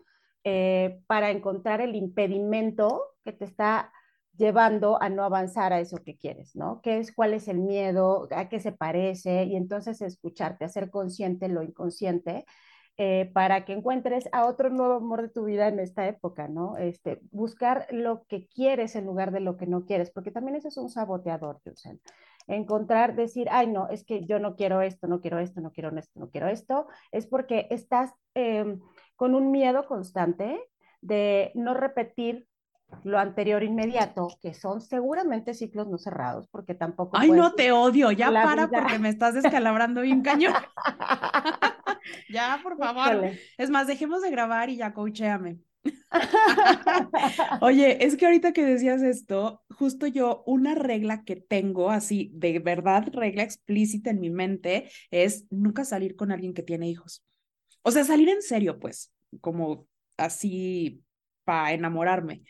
eh, 0.44 1.00
para 1.06 1.30
encontrar 1.30 1.80
el 1.80 1.94
impedimento 1.94 3.02
que 3.24 3.32
te 3.32 3.44
está 3.44 3.92
llevando 4.38 5.02
a 5.02 5.08
no 5.08 5.24
avanzar 5.24 5.72
a 5.72 5.80
eso 5.80 5.98
que 5.98 6.16
quieres, 6.16 6.54
¿no? 6.54 6.80
¿Qué 6.80 6.98
es, 6.98 7.12
cuál 7.12 7.34
es 7.34 7.48
el 7.48 7.58
miedo, 7.58 8.28
a 8.30 8.48
qué 8.48 8.60
se 8.60 8.72
parece? 8.72 9.44
Y 9.44 9.56
entonces 9.56 10.00
escucharte, 10.00 10.64
hacer 10.64 10.90
consciente 10.90 11.48
lo 11.48 11.62
inconsciente 11.62 12.44
eh, 13.00 13.30
para 13.32 13.64
que 13.64 13.72
encuentres 13.72 14.28
a 14.32 14.46
otro 14.46 14.70
nuevo 14.70 14.94
amor 14.94 15.22
de 15.22 15.28
tu 15.28 15.44
vida 15.44 15.68
en 15.68 15.80
esta 15.80 16.06
época, 16.08 16.48
¿no? 16.48 16.76
Este, 16.76 17.20
buscar 17.30 17.86
lo 17.90 18.24
que 18.28 18.46
quieres 18.48 18.96
en 18.96 19.06
lugar 19.06 19.32
de 19.32 19.40
lo 19.40 19.56
que 19.56 19.66
no 19.66 19.84
quieres, 19.84 20.10
porque 20.10 20.30
también 20.30 20.56
eso 20.56 20.68
es 20.68 20.76
un 20.76 20.88
saboteador, 20.88 21.60
Yusen. 21.64 22.00
Encontrar, 22.46 23.14
decir, 23.14 23.48
ay, 23.50 23.66
no, 23.66 23.88
es 23.88 24.04
que 24.04 24.24
yo 24.24 24.38
no 24.38 24.56
quiero 24.56 24.82
esto, 24.82 25.06
no 25.06 25.20
quiero 25.20 25.38
esto, 25.38 25.60
no 25.60 25.70
quiero 25.72 25.96
esto, 25.96 26.18
no 26.18 26.30
quiero 26.30 26.48
esto, 26.48 26.86
es 27.12 27.26
porque 27.26 27.66
estás... 27.70 28.12
Eh, 28.34 28.78
con 29.18 29.34
un 29.34 29.50
miedo 29.50 29.84
constante 29.84 30.60
de 31.00 31.50
no 31.56 31.74
repetir 31.74 32.46
lo 33.02 33.18
anterior 33.18 33.64
inmediato, 33.64 34.28
que 34.40 34.54
son 34.54 34.80
seguramente 34.80 35.54
ciclos 35.54 35.88
no 35.88 35.98
cerrados, 35.98 36.46
porque 36.48 36.74
tampoco... 36.74 37.18
Ay, 37.18 37.32
no 37.32 37.52
te 37.52 37.72
odio, 37.72 38.12
ya 38.12 38.30
para 38.30 38.68
porque 38.68 39.00
me 39.00 39.08
estás 39.08 39.34
descalabrando 39.34 40.02
bien 40.02 40.22
cañón. 40.22 40.54
ya, 42.30 42.60
por 42.62 42.78
favor. 42.78 43.32
Es 43.58 43.70
más, 43.70 43.88
dejemos 43.88 44.22
de 44.22 44.30
grabar 44.30 44.70
y 44.70 44.76
ya 44.76 44.94
coachéame. 44.94 45.58
Oye, 47.60 48.06
es 48.06 48.16
que 48.16 48.26
ahorita 48.26 48.52
que 48.52 48.64
decías 48.64 49.02
esto, 49.02 49.64
justo 49.68 50.06
yo, 50.06 50.44
una 50.46 50.76
regla 50.76 51.24
que 51.24 51.34
tengo 51.34 51.90
así, 51.90 52.30
de 52.34 52.60
verdad, 52.60 53.08
regla 53.12 53.42
explícita 53.42 54.10
en 54.10 54.20
mi 54.20 54.30
mente, 54.30 54.88
es 55.10 55.44
nunca 55.50 55.84
salir 55.84 56.14
con 56.14 56.30
alguien 56.30 56.54
que 56.54 56.62
tiene 56.62 56.88
hijos. 56.88 57.24
O 57.88 57.90
sea, 57.90 58.04
salir 58.04 58.28
en 58.28 58.42
serio, 58.42 58.78
pues, 58.78 59.14
como 59.40 59.88
así 60.18 61.02
para 61.44 61.72
enamorarme. 61.72 62.42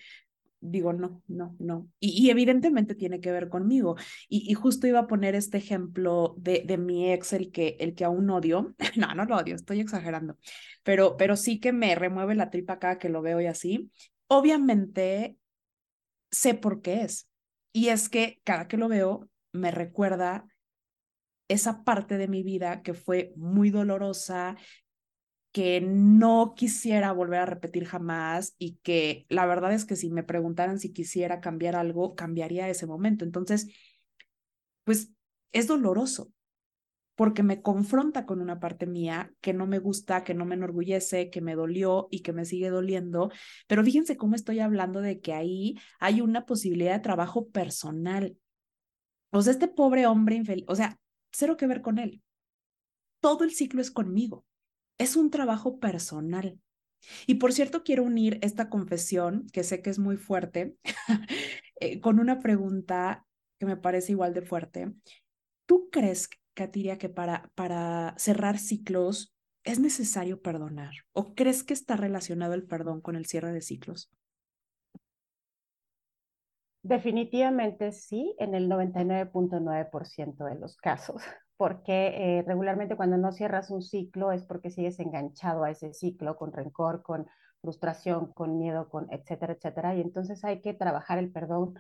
Digo, 0.61 0.93
no, 0.93 1.23
no, 1.29 1.55
no. 1.61 1.89
Y, 2.01 2.29
evidentemente 2.31 2.97
tiene 2.97 3.21
que 3.21 3.31
ver 3.31 3.49
conmigo. 3.49 3.95
Y, 4.29 4.53
justo 4.55 4.89
iba 4.89 4.99
a 4.99 5.07
poner 5.07 5.37
este 5.37 5.59
ejemplo 5.59 6.35
de, 6.39 6.65
de 6.67 6.77
mi 6.77 7.13
ex, 7.13 7.35
el 7.35 7.53
que, 7.53 7.77
el 7.79 7.95
que 7.95 8.05
aún 8.05 8.29
odio. 8.31 8.75
no, 8.97 9.15
no 9.15 9.27
lo 9.27 9.37
odio, 9.37 9.55
estoy 9.55 9.79
exagerando. 9.79 10.37
Pero, 10.83 11.17
pero 11.17 11.37
sí 11.37 11.61
que 11.61 11.73
me 11.73 11.95
remueve 11.95 12.35
la 12.35 12.51
tripa 12.51 12.81
cada 12.81 12.99
que 12.99 13.09
lo 13.09 13.23
veo 13.23 13.41
y 13.41 13.47
así. 13.47 13.93
Obviamente 14.27 15.37
sé 16.33 16.55
por 16.55 16.83
qué 16.83 17.03
es. 17.03 17.29
Y 17.73 17.91
es 17.91 18.09
que 18.09 18.41
cada 18.43 18.67
que 18.67 18.77
lo 18.77 18.89
veo 18.89 19.29
me 19.53 19.71
recuerda 19.71 20.49
esa 21.49 21.83
parte 21.83 22.19
de 22.19 22.27
mi 22.29 22.43
vida 22.43 22.83
que 22.83 22.95
fue 22.95 23.33
muy 23.37 23.71
dolorosa, 23.71 24.57
que 25.59 25.81
no 25.81 26.55
quisiera 26.55 27.11
volver 27.11 27.41
a 27.41 27.47
repetir 27.47 27.85
jamás 27.85 28.55
y 28.59 28.77
que 28.85 29.27
la 29.29 29.45
verdad 29.45 29.73
es 29.73 29.85
que 29.85 29.97
si 29.97 30.09
me 30.09 30.23
preguntaran 30.23 30.79
si 30.79 30.93
quisiera 30.93 31.41
cambiar 31.41 31.75
algo, 31.75 32.15
cambiaría 32.15 32.69
ese 32.69 32.87
momento. 32.87 33.25
Entonces, 33.25 33.67
pues 34.85 35.11
es 35.51 35.67
doloroso 35.67 36.33
porque 37.17 37.43
me 37.43 37.61
confronta 37.61 38.25
con 38.25 38.41
una 38.41 38.61
parte 38.61 38.87
mía 38.87 39.33
que 39.41 39.53
no 39.53 39.67
me 39.67 39.81
gusta, 39.81 40.23
que 40.23 40.33
no 40.33 40.45
me 40.45 40.55
enorgullece, 40.55 41.29
que 41.29 41.41
me 41.41 41.57
dolió 41.57 42.07
y 42.13 42.21
que 42.21 42.33
me 42.33 42.45
sigue 42.45 42.71
doliendo. 42.71 43.33
Pero 43.67 43.83
fíjense 43.83 44.17
cómo 44.17 44.37
estoy 44.37 44.61
hablando 44.61 45.01
de 45.01 45.21
que 45.21 45.33
ahí 45.33 45.75
hay 45.99 46.21
una 46.21 46.47
posibilidad 46.47 46.95
de 46.95 47.01
trabajo 47.01 47.49
personal. 47.49 48.39
O 49.33 49.41
este 49.41 49.67
pobre 49.67 50.07
hombre 50.07 50.37
infeliz, 50.37 50.67
o 50.69 50.77
sea, 50.77 51.01
cero 51.33 51.57
que 51.57 51.67
ver 51.67 51.83
con 51.83 51.99
él. 51.99 52.23
Todo 53.19 53.43
el 53.43 53.51
ciclo 53.51 53.81
es 53.81 53.91
conmigo 53.91 54.45
es 54.99 55.17
un 55.17 55.31
trabajo 55.31 55.79
personal. 55.79 56.61
Y 57.27 57.37
por 57.37 57.53
cierto, 57.53 57.85
quiero 57.85 58.03
unir 58.03 58.39
esta 58.43 58.69
confesión, 58.69 59.47
que 59.53 59.65
sé 59.65 59.83
que 59.83 59.91
es 59.91 59.99
muy 59.99 60.17
fuerte, 60.17 60.77
eh, 61.81 62.01
con 62.01 62.19
una 62.19 62.41
pregunta 62.41 63.25
que 63.59 63.67
me 63.67 63.77
parece 63.77 64.13
igual 64.13 64.35
de 64.35 64.43
fuerte. 64.43 64.93
¿Tú 65.67 65.89
crees, 65.91 66.29
Katiria, 66.55 66.99
que 66.99 67.09
para, 67.09 67.51
para 67.55 68.15
cerrar 68.19 68.59
ciclos 68.59 69.35
es 69.65 69.79
necesario 69.79 70.43
perdonar? 70.43 70.93
¿O 71.13 71.35
crees 71.35 71.63
que 71.63 71.75
está 71.75 71.97
relacionado 71.97 72.55
el 72.55 72.67
perdón 72.67 73.01
con 73.01 73.17
el 73.17 73.27
cierre 73.27 73.53
de 73.53 73.61
ciclos? 73.61 74.11
Definitivamente 76.83 77.93
sí, 77.93 78.35
en 78.39 78.55
el 78.55 78.69
99.9% 78.69 80.45
de 80.45 80.55
los 80.59 80.77
casos. 80.77 81.23
Porque 81.59 82.39
eh, 82.39 82.45
regularmente 82.47 82.97
cuando 82.97 83.19
no 83.19 83.33
cierras 83.33 83.71
un 83.71 83.83
ciclo 83.83 84.33
es 84.33 84.45
porque 84.45 84.71
sigues 84.71 84.99
enganchado 85.01 85.65
a 85.65 85.71
ese 85.71 85.93
ciclo 85.93 86.37
con 86.37 86.53
rencor, 86.53 87.03
con 87.03 87.27
frustración, 87.61 88.33
con 88.33 88.59
miedo, 88.59 88.89
con 88.89 89.09
etcétera, 89.13 89.55
etcétera. 89.55 89.97
Y 89.97 90.01
entonces 90.01 90.45
hay 90.45 90.63
que 90.63 90.73
trabajar 90.73 91.19
el 91.19 91.33
perdón 91.33 91.75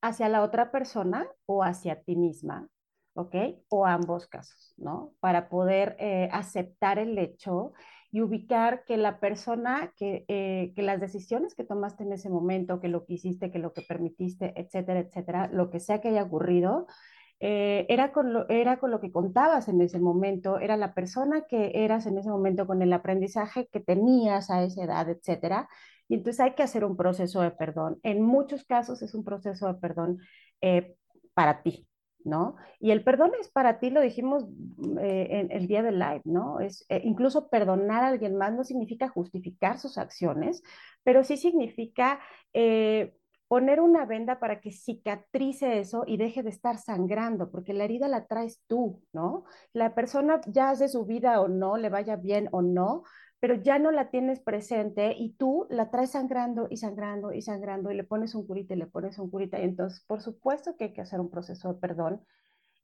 hacia 0.00 0.28
la 0.28 0.42
otra 0.42 0.70
persona 0.70 1.26
o 1.46 1.64
hacia 1.64 2.00
ti 2.02 2.14
misma, 2.14 2.68
¿ok? 3.14 3.34
O 3.68 3.86
ambos 3.86 4.28
casos, 4.28 4.72
¿no? 4.76 5.14
Para 5.18 5.48
poder 5.48 5.96
eh, 5.98 6.28
aceptar 6.32 7.00
el 7.00 7.18
hecho 7.18 7.72
y 8.12 8.20
ubicar 8.20 8.84
que 8.84 8.96
la 8.96 9.18
persona, 9.18 9.92
que, 9.96 10.24
eh, 10.28 10.72
que 10.76 10.82
las 10.82 11.00
decisiones 11.00 11.56
que 11.56 11.64
tomaste 11.64 12.04
en 12.04 12.12
ese 12.12 12.30
momento, 12.30 12.80
que 12.80 12.86
lo 12.86 13.04
que 13.04 13.14
hiciste, 13.14 13.50
que 13.50 13.58
lo 13.58 13.72
que 13.72 13.82
permitiste, 13.82 14.52
etcétera, 14.60 15.00
etcétera, 15.00 15.48
lo 15.52 15.70
que 15.70 15.80
sea 15.80 16.00
que 16.00 16.10
haya 16.10 16.22
ocurrido, 16.22 16.86
eh, 17.46 17.84
era, 17.90 18.10
con 18.10 18.32
lo, 18.32 18.48
era 18.48 18.78
con 18.78 18.90
lo 18.90 19.00
que 19.00 19.12
contabas 19.12 19.68
en 19.68 19.82
ese 19.82 19.98
momento, 19.98 20.58
era 20.58 20.78
la 20.78 20.94
persona 20.94 21.42
que 21.46 21.84
eras 21.84 22.06
en 22.06 22.16
ese 22.16 22.30
momento 22.30 22.66
con 22.66 22.80
el 22.80 22.90
aprendizaje 22.90 23.68
que 23.70 23.80
tenías 23.80 24.48
a 24.48 24.62
esa 24.64 24.84
edad, 24.84 25.10
etcétera. 25.10 25.68
Y 26.08 26.14
entonces 26.14 26.40
hay 26.40 26.54
que 26.54 26.62
hacer 26.62 26.86
un 26.86 26.96
proceso 26.96 27.42
de 27.42 27.50
perdón. 27.50 28.00
En 28.02 28.22
muchos 28.22 28.64
casos 28.64 29.02
es 29.02 29.14
un 29.14 29.24
proceso 29.24 29.66
de 29.66 29.74
perdón 29.74 30.20
eh, 30.62 30.96
para 31.34 31.62
ti, 31.62 31.86
¿no? 32.24 32.56
Y 32.80 32.92
el 32.92 33.04
perdón 33.04 33.32
es 33.38 33.50
para 33.50 33.78
ti, 33.78 33.90
lo 33.90 34.00
dijimos 34.00 34.46
eh, 35.02 35.26
en 35.28 35.52
el 35.52 35.66
día 35.66 35.82
del 35.82 35.98
live, 35.98 36.22
¿no? 36.24 36.60
Es 36.60 36.86
incluso 37.02 37.50
perdonar 37.50 38.04
a 38.04 38.08
alguien 38.08 38.36
más 38.36 38.54
no 38.54 38.64
significa 38.64 39.10
justificar 39.10 39.78
sus 39.78 39.98
acciones, 39.98 40.62
pero 41.02 41.22
sí 41.22 41.36
significa 41.36 42.20
poner 43.48 43.80
una 43.80 44.06
venda 44.06 44.40
para 44.40 44.60
que 44.60 44.72
cicatrice 44.72 45.78
eso 45.78 46.04
y 46.06 46.16
deje 46.16 46.42
de 46.42 46.50
estar 46.50 46.78
sangrando, 46.78 47.50
porque 47.50 47.74
la 47.74 47.84
herida 47.84 48.08
la 48.08 48.26
traes 48.26 48.62
tú, 48.66 49.02
¿no? 49.12 49.44
La 49.72 49.94
persona 49.94 50.40
ya 50.46 50.70
hace 50.70 50.88
su 50.88 51.04
vida 51.04 51.40
o 51.40 51.48
no, 51.48 51.76
le 51.76 51.88
vaya 51.90 52.16
bien 52.16 52.48
o 52.52 52.62
no, 52.62 53.02
pero 53.40 53.54
ya 53.56 53.78
no 53.78 53.90
la 53.90 54.10
tienes 54.10 54.40
presente 54.40 55.14
y 55.16 55.34
tú 55.34 55.66
la 55.70 55.90
traes 55.90 56.12
sangrando 56.12 56.66
y 56.70 56.78
sangrando 56.78 57.32
y 57.32 57.42
sangrando 57.42 57.90
y 57.90 57.94
le 57.96 58.04
pones 58.04 58.34
un 58.34 58.46
curita 58.46 58.74
y 58.74 58.78
le 58.78 58.86
pones 58.86 59.18
un 59.18 59.30
curita. 59.30 59.60
Y 59.60 59.64
entonces, 59.64 60.02
por 60.06 60.22
supuesto 60.22 60.76
que 60.76 60.84
hay 60.84 60.92
que 60.94 61.02
hacer 61.02 61.20
un 61.20 61.30
proceso 61.30 61.72
de 61.74 61.78
perdón 61.78 62.24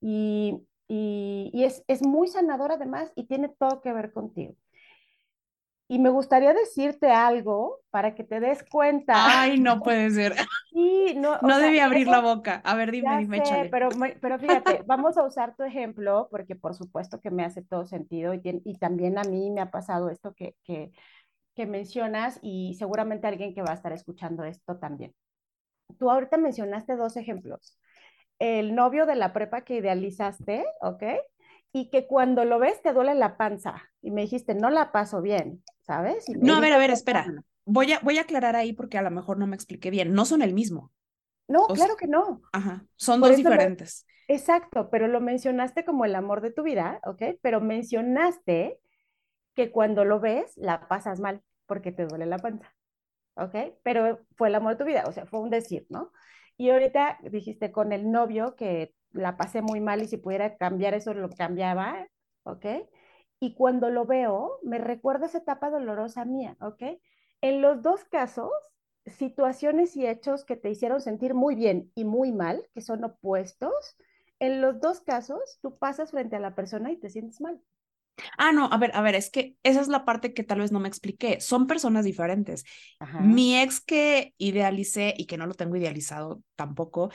y, 0.00 0.66
y, 0.88 1.50
y 1.54 1.64
es, 1.64 1.84
es 1.88 2.02
muy 2.02 2.28
sanador 2.28 2.72
además 2.72 3.12
y 3.14 3.26
tiene 3.26 3.48
todo 3.48 3.80
que 3.80 3.92
ver 3.92 4.12
contigo. 4.12 4.54
Y 5.90 5.98
me 5.98 6.08
gustaría 6.08 6.54
decirte 6.54 7.10
algo 7.10 7.80
para 7.90 8.14
que 8.14 8.22
te 8.22 8.38
des 8.38 8.62
cuenta. 8.70 9.14
Ay, 9.42 9.58
no 9.58 9.80
puede 9.82 10.08
ser. 10.10 10.36
Sí, 10.72 11.14
no, 11.16 11.36
no 11.42 11.58
debí 11.58 11.80
abrir 11.80 12.06
la 12.06 12.20
boca. 12.20 12.62
A 12.64 12.76
ver, 12.76 12.92
dime, 12.92 13.18
dime, 13.18 13.44
sé, 13.44 13.68
Pero, 13.72 13.88
pero 14.20 14.38
fíjate, 14.38 14.84
vamos 14.86 15.18
a 15.18 15.24
usar 15.24 15.56
tu 15.56 15.64
ejemplo 15.64 16.28
porque 16.30 16.54
por 16.54 16.76
supuesto 16.76 17.20
que 17.20 17.32
me 17.32 17.44
hace 17.44 17.62
todo 17.62 17.86
sentido 17.86 18.34
y, 18.34 18.40
y 18.44 18.78
también 18.78 19.18
a 19.18 19.24
mí 19.24 19.50
me 19.50 19.62
ha 19.62 19.72
pasado 19.72 20.10
esto 20.10 20.32
que, 20.32 20.54
que, 20.62 20.92
que 21.56 21.66
mencionas 21.66 22.38
y 22.40 22.76
seguramente 22.78 23.26
alguien 23.26 23.52
que 23.52 23.62
va 23.62 23.72
a 23.72 23.74
estar 23.74 23.92
escuchando 23.92 24.44
esto 24.44 24.78
también. 24.78 25.12
Tú 25.98 26.08
ahorita 26.08 26.36
mencionaste 26.36 26.94
dos 26.94 27.16
ejemplos. 27.16 27.76
El 28.38 28.76
novio 28.76 29.06
de 29.06 29.16
la 29.16 29.32
prepa 29.32 29.62
que 29.62 29.78
idealizaste, 29.78 30.64
¿ok? 30.82 31.02
Y 31.72 31.88
que 31.90 32.06
cuando 32.06 32.44
lo 32.44 32.58
ves 32.58 32.82
te 32.82 32.92
duele 32.92 33.14
la 33.14 33.36
panza 33.36 33.90
y 34.02 34.10
me 34.10 34.22
dijiste, 34.22 34.54
no 34.54 34.70
la 34.70 34.92
paso 34.92 35.22
bien. 35.22 35.62
¿sabes? 35.90 36.24
no, 36.28 36.54
a 36.54 36.60
ver, 36.60 36.72
a 36.72 36.78
ver, 36.78 36.90
espera. 36.90 37.26
Voy 37.64 37.92
a, 37.92 37.98
voy 38.00 38.18
a 38.18 38.22
aclarar 38.22 38.54
ahí 38.54 38.72
porque 38.72 38.96
a 38.96 39.02
lo 39.02 39.10
mejor 39.10 39.38
no 39.38 39.48
me 39.48 39.56
expliqué 39.56 39.90
bien. 39.90 40.12
No 40.12 40.24
son 40.24 40.40
el 40.40 40.54
mismo. 40.54 40.92
No, 41.48 41.66
claro 41.66 41.96
que 41.96 42.06
no. 42.06 42.42
Ajá, 42.52 42.86
son 42.94 43.20
dos 43.20 43.36
diferentes. 43.36 44.06
exacto, 44.28 44.88
pero 44.88 45.08
lo 45.08 45.20
mencionaste 45.20 45.84
como 45.84 46.04
el 46.04 46.14
amor 46.14 46.42
de 46.42 46.52
tu 46.52 46.62
vida, 46.62 47.00
¿ok? 47.04 47.40
Pero 47.42 47.60
mencionaste 47.60 48.78
que 49.54 49.72
cuando 49.72 50.04
lo 50.04 50.20
ves 50.20 50.52
la 50.56 50.86
pasas 50.86 51.18
mal 51.18 51.42
porque 51.66 51.90
te 51.90 52.06
duele 52.06 52.26
la 52.26 52.38
panza, 52.38 52.72
¿ok? 53.34 53.74
Pero 53.82 54.20
fue 54.36 54.46
el 54.46 54.54
amor 54.54 54.74
de 54.74 54.78
tu 54.78 54.84
vida, 54.84 55.04
o 55.08 55.12
sea, 55.12 55.26
fue 55.26 55.40
un 55.40 55.50
decir, 55.50 55.86
¿no? 55.88 56.12
Y 56.56 56.70
ahorita 56.70 57.18
dijiste 57.22 57.72
con 57.72 57.90
el 57.90 58.12
novio 58.12 58.54
que 58.54 58.94
la 59.12 59.36
pasé 59.36 59.62
muy 59.62 59.80
mal 59.80 60.02
y 60.02 60.08
si 60.08 60.16
pudiera 60.16 60.56
cambiar 60.56 60.94
eso 60.94 61.14
lo 61.14 61.30
cambiaba, 61.30 62.06
¿ok? 62.44 62.66
y 63.40 63.54
cuando 63.54 63.90
lo 63.90 64.04
veo, 64.04 64.60
me 64.62 64.78
recuerda 64.78 65.26
esa 65.26 65.38
etapa 65.38 65.70
dolorosa 65.70 66.26
mía, 66.26 66.56
¿ok? 66.60 66.82
En 67.40 67.62
los 67.62 67.82
dos 67.82 68.04
casos, 68.04 68.52
situaciones 69.06 69.96
y 69.96 70.06
hechos 70.06 70.44
que 70.44 70.56
te 70.56 70.70
hicieron 70.70 71.00
sentir 71.00 71.32
muy 71.32 71.54
bien 71.54 71.90
y 71.94 72.04
muy 72.04 72.32
mal, 72.32 72.68
que 72.74 72.82
son 72.82 73.02
opuestos, 73.02 73.96
en 74.38 74.60
los 74.60 74.80
dos 74.80 75.00
casos, 75.00 75.58
tú 75.62 75.78
pasas 75.78 76.10
frente 76.10 76.36
a 76.36 76.40
la 76.40 76.54
persona 76.54 76.92
y 76.92 76.98
te 76.98 77.08
sientes 77.08 77.40
mal. 77.40 77.60
Ah, 78.36 78.52
no, 78.52 78.66
a 78.66 78.76
ver, 78.76 78.90
a 78.94 79.00
ver, 79.00 79.14
es 79.14 79.30
que 79.30 79.56
esa 79.62 79.80
es 79.80 79.88
la 79.88 80.04
parte 80.04 80.34
que 80.34 80.44
tal 80.44 80.60
vez 80.60 80.70
no 80.72 80.80
me 80.80 80.88
expliqué. 80.88 81.40
Son 81.40 81.66
personas 81.66 82.04
diferentes. 82.04 82.64
Mi 83.18 83.58
ex 83.58 83.80
que 83.80 84.34
idealicé 84.36 85.14
y 85.16 85.26
que 85.26 85.38
no 85.38 85.46
lo 85.46 85.54
tengo 85.54 85.76
idealizado 85.76 86.42
tampoco, 86.56 87.10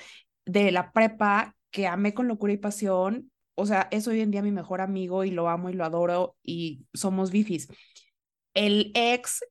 de 0.46 0.72
la 0.72 0.92
prepa, 0.92 1.56
que 1.76 1.88
amé 1.88 2.14
con 2.14 2.30
locura 2.30 2.54
y 2.54 2.58
pasión, 2.58 3.34
o 3.54 3.66
sea, 3.66 3.90
es 3.92 4.08
hoy 4.08 4.22
en 4.22 4.32
día 4.32 4.42
mi 4.42 4.54
mejor 4.54 4.80
amigo 4.80 5.26
y 5.26 5.32
lo 5.32 5.50
amo 5.50 5.70
y 5.70 5.74
lo 5.74 5.84
adoro 5.84 6.38
y 6.42 6.86
somos 6.94 7.32
bifis. 7.32 7.68
El 8.54 8.94
ex 8.96 9.44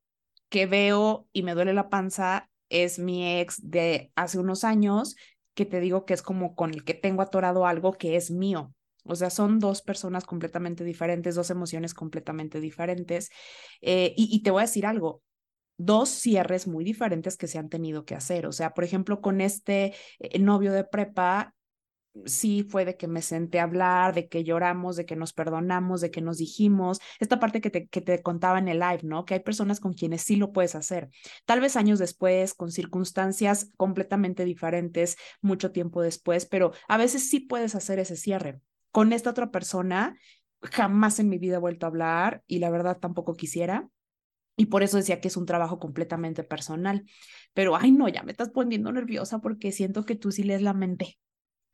que 0.48 0.64
veo 0.64 1.28
y 1.34 1.42
me 1.42 1.52
duele 1.52 1.74
la 1.74 1.90
panza 1.90 2.48
es 2.70 2.98
mi 2.98 3.40
ex 3.40 3.70
de 3.70 4.10
hace 4.14 4.38
unos 4.38 4.64
años, 4.64 5.16
que 5.52 5.66
te 5.66 5.80
digo 5.80 6.06
que 6.06 6.14
es 6.14 6.22
como 6.22 6.54
con 6.54 6.72
el 6.72 6.82
que 6.82 6.94
tengo 6.94 7.20
atorado 7.20 7.66
algo 7.66 7.92
que 7.92 8.16
es 8.16 8.30
mío. 8.30 8.72
O 9.04 9.16
sea, 9.16 9.28
son 9.28 9.58
dos 9.58 9.82
personas 9.82 10.24
completamente 10.24 10.82
diferentes, 10.82 11.34
dos 11.34 11.50
emociones 11.50 11.92
completamente 11.92 12.58
diferentes. 12.58 13.28
Eh, 13.82 14.14
y, 14.16 14.34
y 14.34 14.42
te 14.42 14.50
voy 14.50 14.60
a 14.60 14.64
decir 14.64 14.86
algo, 14.86 15.20
dos 15.76 16.08
cierres 16.08 16.66
muy 16.66 16.84
diferentes 16.84 17.36
que 17.36 17.48
se 17.48 17.58
han 17.58 17.68
tenido 17.68 18.06
que 18.06 18.14
hacer. 18.14 18.46
O 18.46 18.52
sea, 18.52 18.72
por 18.72 18.84
ejemplo, 18.84 19.20
con 19.20 19.42
este 19.42 19.92
eh, 20.20 20.38
novio 20.38 20.72
de 20.72 20.84
prepa, 20.84 21.54
sí 22.26 22.66
fue 22.68 22.84
de 22.84 22.96
que 22.96 23.08
me 23.08 23.22
senté 23.22 23.60
a 23.60 23.64
hablar, 23.64 24.14
de 24.14 24.28
que 24.28 24.44
lloramos, 24.44 24.96
de 24.96 25.06
que 25.06 25.16
nos 25.16 25.32
perdonamos, 25.32 26.00
de 26.00 26.10
que 26.10 26.20
nos 26.20 26.38
dijimos, 26.38 27.00
esta 27.18 27.40
parte 27.40 27.60
que 27.60 27.70
te, 27.70 27.88
que 27.88 28.00
te 28.00 28.22
contaba 28.22 28.58
en 28.58 28.68
el 28.68 28.78
live, 28.78 29.00
¿no? 29.02 29.24
Que 29.24 29.34
hay 29.34 29.40
personas 29.40 29.80
con 29.80 29.92
quienes 29.94 30.22
sí 30.22 30.36
lo 30.36 30.52
puedes 30.52 30.74
hacer. 30.74 31.10
Tal 31.44 31.60
vez 31.60 31.76
años 31.76 31.98
después, 31.98 32.54
con 32.54 32.70
circunstancias 32.70 33.70
completamente 33.76 34.44
diferentes, 34.44 35.16
mucho 35.40 35.72
tiempo 35.72 36.02
después, 36.02 36.46
pero 36.46 36.72
a 36.88 36.96
veces 36.96 37.28
sí 37.28 37.40
puedes 37.40 37.74
hacer 37.74 37.98
ese 37.98 38.16
cierre. 38.16 38.60
Con 38.90 39.12
esta 39.12 39.30
otra 39.30 39.50
persona, 39.50 40.16
jamás 40.62 41.18
en 41.18 41.28
mi 41.28 41.38
vida 41.38 41.56
he 41.56 41.60
vuelto 41.60 41.86
a 41.86 41.88
hablar 41.88 42.42
y 42.46 42.58
la 42.58 42.70
verdad 42.70 42.98
tampoco 42.98 43.34
quisiera. 43.34 43.88
Y 44.56 44.66
por 44.66 44.84
eso 44.84 44.96
decía 44.98 45.20
que 45.20 45.28
es 45.28 45.36
un 45.36 45.46
trabajo 45.46 45.80
completamente 45.80 46.44
personal. 46.44 47.04
Pero, 47.54 47.76
ay, 47.76 47.90
no, 47.90 48.08
ya 48.08 48.22
me 48.22 48.30
estás 48.30 48.50
poniendo 48.50 48.92
nerviosa 48.92 49.40
porque 49.40 49.72
siento 49.72 50.04
que 50.04 50.14
tú 50.14 50.30
sí 50.30 50.44
lees 50.44 50.62
la 50.62 50.74
mente. 50.74 51.18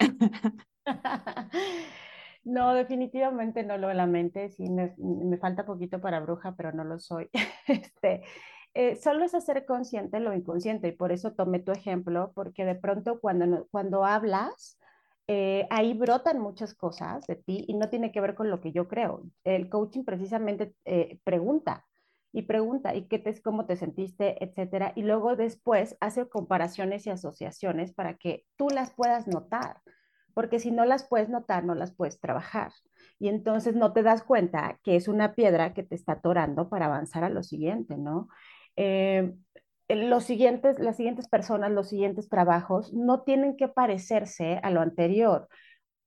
No, 2.42 2.72
definitivamente 2.74 3.64
no 3.64 3.76
lo 3.76 3.88
de 3.88 3.94
la 3.94 4.06
mente, 4.06 4.48
sí, 4.50 4.70
me, 4.70 4.94
falta 5.38 5.66
poquito 5.66 6.00
para 6.00 6.20
bruja, 6.20 6.54
pero 6.56 6.72
no 6.72 6.84
lo 6.84 6.98
soy. 6.98 7.28
Este, 7.68 8.22
eh, 8.74 8.96
solo 8.96 9.24
es 9.24 9.34
hacer 9.34 9.66
consciente 9.66 10.20
lo 10.20 10.34
inconsciente 10.34 10.88
y 10.88 10.92
por 10.92 11.12
eso 11.12 11.32
tomé 11.34 11.58
tu 11.60 11.72
ejemplo, 11.72 12.32
porque 12.34 12.64
de 12.64 12.76
pronto 12.76 13.20
cuando, 13.20 13.66
cuando 13.70 14.04
hablas, 14.06 14.78
eh, 15.28 15.66
ahí 15.70 15.94
brotan 15.94 16.40
muchas 16.40 16.74
cosas 16.74 17.26
de 17.26 17.36
ti 17.36 17.64
y 17.68 17.74
no 17.74 17.90
tiene 17.90 18.10
que 18.10 18.20
ver 18.20 18.34
con 18.34 18.50
lo 18.50 18.60
que 18.60 18.72
yo 18.72 18.88
creo. 18.88 19.22
El 19.44 19.68
coaching 19.68 20.04
precisamente 20.04 20.74
eh, 20.86 21.20
pregunta, 21.24 21.86
y 22.32 22.42
pregunta, 22.42 22.94
¿y 22.94 23.06
qué 23.08 23.18
te, 23.18 23.40
cómo 23.42 23.66
te 23.66 23.76
sentiste, 23.76 24.42
etcétera? 24.44 24.92
Y 24.94 25.02
luego 25.02 25.36
después 25.36 25.96
hace 26.00 26.28
comparaciones 26.28 27.06
y 27.06 27.10
asociaciones 27.10 27.92
para 27.92 28.16
que 28.16 28.44
tú 28.56 28.68
las 28.70 28.94
puedas 28.94 29.26
notar, 29.26 29.80
porque 30.34 30.58
si 30.58 30.70
no 30.70 30.84
las 30.84 31.06
puedes 31.08 31.28
notar, 31.28 31.64
no 31.64 31.74
las 31.74 31.94
puedes 31.94 32.20
trabajar. 32.20 32.72
Y 33.18 33.28
entonces 33.28 33.74
no 33.74 33.92
te 33.92 34.02
das 34.02 34.22
cuenta 34.22 34.78
que 34.82 34.96
es 34.96 35.08
una 35.08 35.34
piedra 35.34 35.74
que 35.74 35.82
te 35.82 35.94
está 35.94 36.12
atorando 36.12 36.68
para 36.68 36.86
avanzar 36.86 37.24
a 37.24 37.30
lo 37.30 37.42
siguiente, 37.42 37.96
¿no? 37.96 38.28
Eh, 38.76 39.32
los 39.88 40.24
siguientes, 40.24 40.78
las 40.78 40.96
siguientes 40.96 41.28
personas, 41.28 41.72
los 41.72 41.88
siguientes 41.88 42.28
trabajos 42.28 42.92
no 42.92 43.22
tienen 43.22 43.56
que 43.56 43.68
parecerse 43.68 44.60
a 44.62 44.70
lo 44.70 44.80
anterior, 44.80 45.48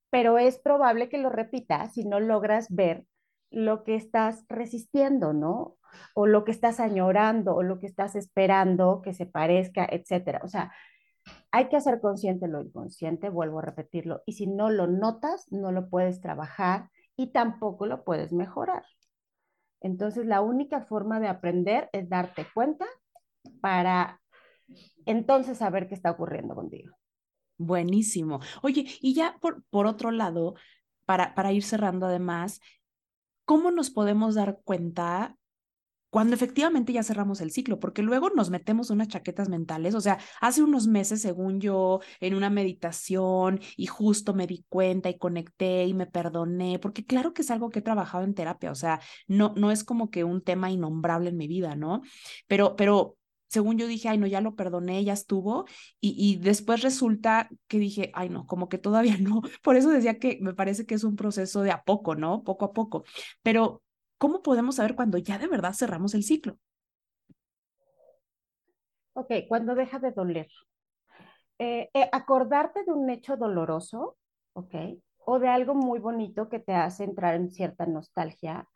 pero 0.09 0.37
es 0.37 0.59
probable 0.59 1.09
que 1.09 1.17
lo 1.17 1.29
repitas 1.29 1.93
si 1.93 2.05
no 2.05 2.19
logras 2.19 2.67
ver 2.73 3.05
lo 3.51 3.83
que 3.83 3.95
estás 3.95 4.45
resistiendo, 4.49 5.33
¿no? 5.33 5.77
o 6.13 6.27
lo 6.27 6.43
que 6.43 6.51
estás 6.51 6.79
añorando 6.79 7.55
o 7.55 7.63
lo 7.63 7.79
que 7.79 7.87
estás 7.87 8.15
esperando 8.15 9.01
que 9.03 9.13
se 9.13 9.25
parezca, 9.25 9.87
etcétera. 9.89 10.41
O 10.43 10.47
sea, 10.47 10.71
hay 11.53 11.69
que 11.69 11.75
hacer 11.77 12.01
consciente 12.01 12.47
lo 12.47 12.61
inconsciente, 12.61 13.29
vuelvo 13.29 13.59
a 13.59 13.61
repetirlo, 13.61 14.23
y 14.25 14.33
si 14.33 14.47
no 14.47 14.71
lo 14.71 14.87
notas, 14.87 15.45
no 15.51 15.71
lo 15.71 15.87
puedes 15.87 16.19
trabajar 16.19 16.89
y 17.15 17.31
tampoco 17.31 17.85
lo 17.85 18.03
puedes 18.03 18.33
mejorar. 18.33 18.83
Entonces, 19.79 20.25
la 20.25 20.41
única 20.41 20.81
forma 20.81 21.19
de 21.19 21.27
aprender 21.27 21.89
es 21.93 22.09
darte 22.09 22.47
cuenta 22.55 22.87
para 23.61 24.19
entonces 25.05 25.59
saber 25.59 25.87
qué 25.87 25.93
está 25.93 26.09
ocurriendo 26.09 26.55
contigo. 26.55 26.95
Buenísimo. 27.59 28.39
Oye, 28.63 28.87
y 28.99 29.13
ya 29.13 29.37
por, 29.39 29.63
por 29.65 29.85
otro 29.85 30.09
lado, 30.09 30.55
para, 31.05 31.35
para 31.35 31.51
ir 31.51 31.63
cerrando 31.63 32.07
además, 32.07 32.61
¿cómo 33.45 33.69
nos 33.69 33.91
podemos 33.91 34.33
dar 34.33 34.59
cuenta 34.63 35.37
cuando 36.13 36.35
efectivamente 36.35 36.93
ya 36.93 37.01
cerramos 37.01 37.41
el 37.41 37.49
ciclo, 37.49 37.79
porque 37.79 38.03
luego 38.03 38.29
nos 38.29 38.51
metemos 38.51 38.91
unas 38.91 39.07
chaquetas 39.07 39.49
mentales, 39.49 39.95
o 39.95 39.99
sea, 39.99 40.19
hace 40.41 40.61
unos 40.61 40.85
meses, 40.85 41.23
según 41.23 41.59
yo, 41.59 42.01
en 42.19 42.35
una 42.35 42.51
meditación 42.51 43.59
y 43.75 43.87
justo 43.87 44.35
me 44.35 44.45
di 44.45 44.63
cuenta 44.69 45.09
y 45.09 45.17
conecté 45.17 45.85
y 45.85 45.95
me 45.95 46.05
perdoné, 46.05 46.77
porque 46.77 47.03
claro 47.03 47.33
que 47.33 47.41
es 47.41 47.49
algo 47.49 47.71
que 47.71 47.79
he 47.79 47.81
trabajado 47.81 48.25
en 48.25 48.35
terapia, 48.35 48.69
o 48.69 48.75
sea, 48.75 48.99
no, 49.25 49.55
no 49.57 49.71
es 49.71 49.83
como 49.83 50.11
que 50.11 50.23
un 50.23 50.43
tema 50.43 50.69
innombrable 50.69 51.31
en 51.31 51.37
mi 51.37 51.47
vida, 51.47 51.75
¿no? 51.75 52.01
Pero, 52.45 52.75
pero 52.75 53.17
según 53.47 53.79
yo 53.79 53.87
dije, 53.87 54.07
ay, 54.07 54.19
no, 54.19 54.27
ya 54.27 54.39
lo 54.39 54.53
perdoné, 54.53 55.03
ya 55.03 55.13
estuvo, 55.13 55.65
y, 55.99 56.13
y, 56.15 56.37
después 56.37 56.83
resulta 56.83 57.49
que 57.67 57.79
dije, 57.79 58.11
ay, 58.13 58.29
no, 58.29 58.45
como 58.45 58.69
que 58.69 58.77
todavía 58.77 59.17
no. 59.19 59.41
Por 59.63 59.77
eso 59.77 59.89
decía 59.89 60.19
que 60.19 60.37
me 60.41 60.53
parece 60.53 60.85
que 60.85 60.93
es 60.93 61.03
un 61.03 61.15
proceso 61.15 61.63
de 61.63 61.71
a 61.71 61.81
poco, 61.81 62.13
¿no? 62.13 62.43
Poco 62.43 62.65
a 62.65 62.71
poco. 62.71 63.03
Pero 63.41 63.81
¿cómo 64.23 64.41
podemos 64.41 64.75
saber 64.75 64.95
cuando 64.95 65.17
ya 65.17 65.37
de 65.37 65.49
verdad 65.49 65.73
cerramos 65.73 66.13
el 66.13 66.23
ciclo? 66.23 66.57
Ok, 69.11 69.31
cuando 69.49 69.75
deja 69.75 69.99
de 69.99 70.13
doler. 70.13 70.47
Eh, 71.59 71.89
eh, 71.93 72.09
acordarte 72.09 72.85
de 72.85 72.93
un 72.93 73.09
hecho 73.09 73.35
doloroso, 73.35 74.15
ok, 74.53 74.75
o 75.25 75.39
de 75.39 75.49
algo 75.49 75.75
muy 75.75 75.99
bonito 75.99 76.47
que 76.47 76.59
te 76.59 76.73
hace 76.73 77.03
entrar 77.03 77.35
en 77.35 77.51
cierta 77.51 77.85
nostalgia, 77.85 78.69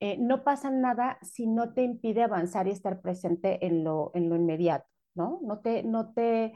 eh, 0.00 0.16
no 0.18 0.44
pasa 0.44 0.70
nada 0.70 1.18
si 1.20 1.46
no 1.46 1.74
te 1.74 1.82
impide 1.82 2.22
avanzar 2.22 2.66
y 2.66 2.70
estar 2.70 3.02
presente 3.02 3.66
en 3.66 3.84
lo, 3.84 4.12
en 4.14 4.30
lo 4.30 4.36
inmediato, 4.36 4.86
¿no? 5.14 5.40
No 5.42 5.60
te, 5.60 5.82
no 5.82 6.14
te 6.14 6.54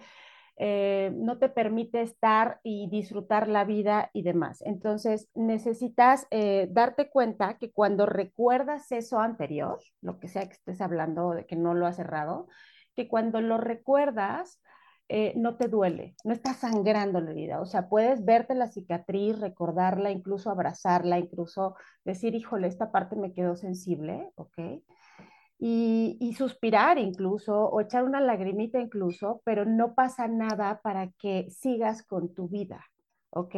eh, 0.63 1.11
no 1.17 1.39
te 1.39 1.49
permite 1.49 2.03
estar 2.03 2.61
y 2.63 2.87
disfrutar 2.91 3.49
la 3.49 3.65
vida 3.65 4.11
y 4.13 4.21
demás. 4.21 4.61
Entonces, 4.67 5.27
necesitas 5.35 6.27
eh, 6.31 6.69
darte 6.71 7.09
cuenta 7.09 7.57
que 7.57 7.73
cuando 7.73 8.05
recuerdas 8.05 8.93
eso 8.93 9.21
anterior, 9.21 9.81
lo 10.03 10.21
que 10.21 10.29
sea 10.29 10.45
que 10.47 10.53
estés 10.53 10.83
hablando 10.83 11.31
de 11.31 11.47
que 11.47 11.57
no 11.57 11.73
lo 11.73 11.87
has 11.87 11.97
cerrado, 11.97 12.47
que 12.95 13.09
cuando 13.09 13.41
lo 13.41 13.57
recuerdas, 13.57 14.61
eh, 15.09 15.33
no 15.35 15.57
te 15.57 15.69
duele, 15.69 16.15
no 16.25 16.35
está 16.35 16.53
sangrando 16.53 17.23
la 17.23 17.31
herida. 17.31 17.63
O 17.63 17.65
sea, 17.65 17.89
puedes 17.89 18.23
verte 18.27 18.55
la 18.55 18.69
cicatriz, 18.69 19.41
recordarla, 19.41 20.11
incluso 20.11 20.51
abrazarla, 20.51 21.19
incluso 21.19 21.75
decir, 22.05 22.35
híjole, 22.35 22.69
esta 22.69 22.93
parte 22.93 23.17
me 23.17 23.33
quedó 23.33 23.57
sensible, 23.57 24.31
¿ok? 24.35 24.59
Y, 25.61 26.35
suspirar 26.37 26.99
incluso 26.99 27.55
o 27.69 27.81
echar 27.81 28.05
una 28.05 28.21
lagrimita 28.21 28.81
incluso, 28.81 29.43
pero 29.45 29.65
no 29.67 29.95
pasa 29.95 30.27
nada 30.29 30.81
para 30.83 31.11
que 31.19 31.51
sigas 31.51 32.03
con 32.03 32.35
tu 32.35 32.49
vida, 32.49 32.85
¿ok? 33.31 33.55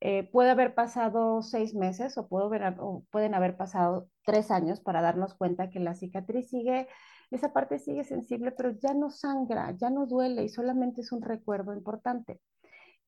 Eh, 0.00 0.28
puede 0.32 0.50
haber 0.50 0.74
pasado 0.74 1.42
seis 1.42 1.74
meses 1.74 2.16
o, 2.18 2.28
puedo 2.28 2.50
o 2.78 3.04
pueden 3.10 3.34
haber 3.34 3.56
pasado 3.56 4.08
tres 4.24 4.50
años 4.50 4.80
para 4.80 5.02
darnos 5.02 5.34
cuenta 5.34 5.70
que 5.70 5.80
la 5.80 5.94
cicatriz 5.94 6.48
sigue, 6.50 6.88
esa 7.30 7.52
parte 7.52 7.78
sigue 7.78 8.04
sensible, 8.04 8.52
pero 8.52 8.70
ya 8.70 8.94
no 8.94 9.10
sangra, 9.10 9.72
ya 9.72 9.90
no 9.90 10.06
duele 10.06 10.44
y 10.44 10.48
solamente 10.48 11.00
es 11.00 11.12
un 11.12 11.22
recuerdo 11.22 11.74
importante 11.74 12.40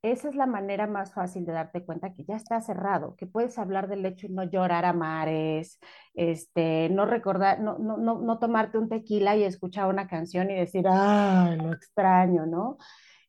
esa 0.04 0.28
es 0.28 0.34
la 0.34 0.46
manera 0.46 0.86
más 0.86 1.14
fácil 1.14 1.46
de 1.46 1.52
darte 1.52 1.84
cuenta 1.84 2.12
que 2.14 2.24
ya 2.24 2.36
está 2.36 2.60
cerrado, 2.60 3.16
que 3.16 3.26
puedes 3.26 3.58
hablar 3.58 3.88
del 3.88 4.04
hecho 4.04 4.26
y 4.26 4.30
no 4.30 4.44
llorar 4.44 4.84
a 4.84 4.92
mares, 4.92 5.80
este, 6.14 6.90
no 6.90 7.06
recordar, 7.06 7.60
no, 7.60 7.78
no, 7.78 7.96
no, 7.96 8.18
no 8.20 8.38
tomarte 8.38 8.76
un 8.78 8.88
tequila 8.90 9.34
y 9.36 9.44
escuchar 9.44 9.88
una 9.88 10.06
canción 10.06 10.50
y 10.50 10.56
decir, 10.56 10.84
ah, 10.88 11.56
lo 11.58 11.72
extraño, 11.72 12.44
¿no? 12.46 12.76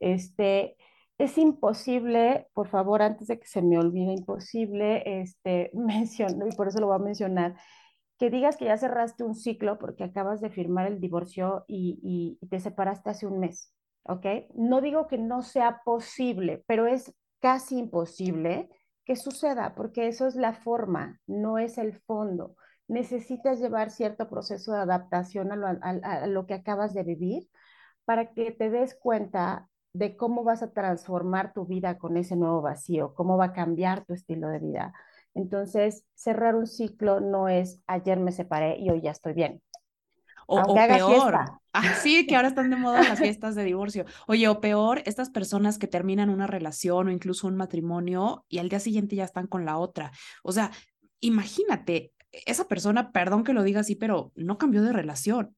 Este, 0.01 0.75
es 1.17 1.37
imposible, 1.37 2.47
por 2.53 2.67
favor, 2.67 3.01
antes 3.01 3.27
de 3.27 3.39
que 3.39 3.47
se 3.47 3.61
me 3.61 3.77
olvide, 3.79 4.13
imposible, 4.13 5.21
este, 5.21 5.71
menciono, 5.73 6.45
y 6.47 6.51
por 6.55 6.67
eso 6.67 6.79
lo 6.81 6.87
voy 6.87 6.97
a 6.97 6.99
mencionar, 6.99 7.55
que 8.19 8.29
digas 8.29 8.57
que 8.57 8.65
ya 8.65 8.77
cerraste 8.77 9.23
un 9.23 9.35
ciclo 9.35 9.79
porque 9.79 10.03
acabas 10.03 10.41
de 10.41 10.49
firmar 10.49 10.87
el 10.87 10.99
divorcio 11.01 11.65
y, 11.67 12.37
y 12.41 12.47
te 12.47 12.59
separaste 12.59 13.09
hace 13.11 13.27
un 13.27 13.39
mes. 13.39 13.71
¿Ok? 14.05 14.25
No 14.55 14.81
digo 14.81 15.07
que 15.07 15.17
no 15.17 15.41
sea 15.41 15.81
posible, 15.83 16.63
pero 16.67 16.87
es 16.87 17.13
casi 17.39 17.77
imposible 17.77 18.69
que 19.03 19.15
suceda, 19.15 19.75
porque 19.75 20.07
eso 20.07 20.27
es 20.27 20.35
la 20.35 20.53
forma, 20.53 21.19
no 21.27 21.57
es 21.57 21.77
el 21.77 21.93
fondo. 21.93 22.55
Necesitas 22.87 23.59
llevar 23.59 23.91
cierto 23.91 24.27
proceso 24.29 24.73
de 24.73 24.79
adaptación 24.79 25.51
a 25.51 25.55
lo, 25.55 25.67
a 25.67 26.27
lo, 26.27 26.45
que 26.45 26.53
acabas 26.53 26.93
de 26.93 27.03
vivir 27.03 27.49
para 28.03 28.33
que 28.33 28.51
te 28.51 28.69
des 28.69 28.95
cuenta 28.95 29.69
de 29.93 30.17
cómo 30.17 30.43
vas 30.43 30.61
a 30.61 30.71
transformar 30.71 31.53
tu 31.53 31.65
vida 31.65 31.97
con 31.97 32.17
ese 32.17 32.35
nuevo 32.35 32.61
vacío, 32.61 33.13
cómo 33.15 33.37
va 33.37 33.45
a 33.45 33.53
cambiar 33.53 34.05
tu 34.05 34.13
estilo 34.13 34.49
de 34.49 34.59
vida. 34.59 34.93
Entonces, 35.33 36.05
cerrar 36.13 36.55
un 36.55 36.67
ciclo 36.67 37.21
no 37.21 37.47
es 37.47 37.81
ayer 37.87 38.19
me 38.19 38.31
separé 38.31 38.77
y 38.77 38.89
hoy 38.89 39.01
ya 39.01 39.11
estoy 39.11 39.33
bien. 39.33 39.61
O, 40.47 40.59
o 40.59 40.75
peor. 40.75 41.39
Sí, 42.01 42.25
que 42.27 42.35
ahora 42.35 42.49
están 42.49 42.69
de 42.69 42.75
moda 42.75 43.03
las 43.03 43.19
fiestas 43.19 43.55
de 43.55 43.63
divorcio. 43.63 44.05
Oye, 44.27 44.47
o 44.47 44.61
peor, 44.61 45.01
estas 45.05 45.29
personas 45.29 45.77
que 45.77 45.87
terminan 45.87 46.29
una 46.29 46.47
relación 46.47 47.07
o 47.07 47.11
incluso 47.11 47.47
un 47.47 47.55
matrimonio 47.55 48.45
y 48.49 48.59
al 48.59 48.69
día 48.69 48.79
siguiente 48.79 49.15
ya 49.15 49.23
están 49.23 49.47
con 49.47 49.65
la 49.65 49.77
otra. 49.77 50.11
O 50.43 50.51
sea, 50.51 50.71
imagínate, 51.19 52.13
esa 52.31 52.67
persona, 52.67 53.11
perdón 53.11 53.43
que 53.43 53.53
lo 53.53 53.63
diga 53.63 53.81
así, 53.81 53.95
pero 53.95 54.31
no 54.35 54.57
cambió 54.57 54.81
de 54.81 54.93
relación 54.93 55.55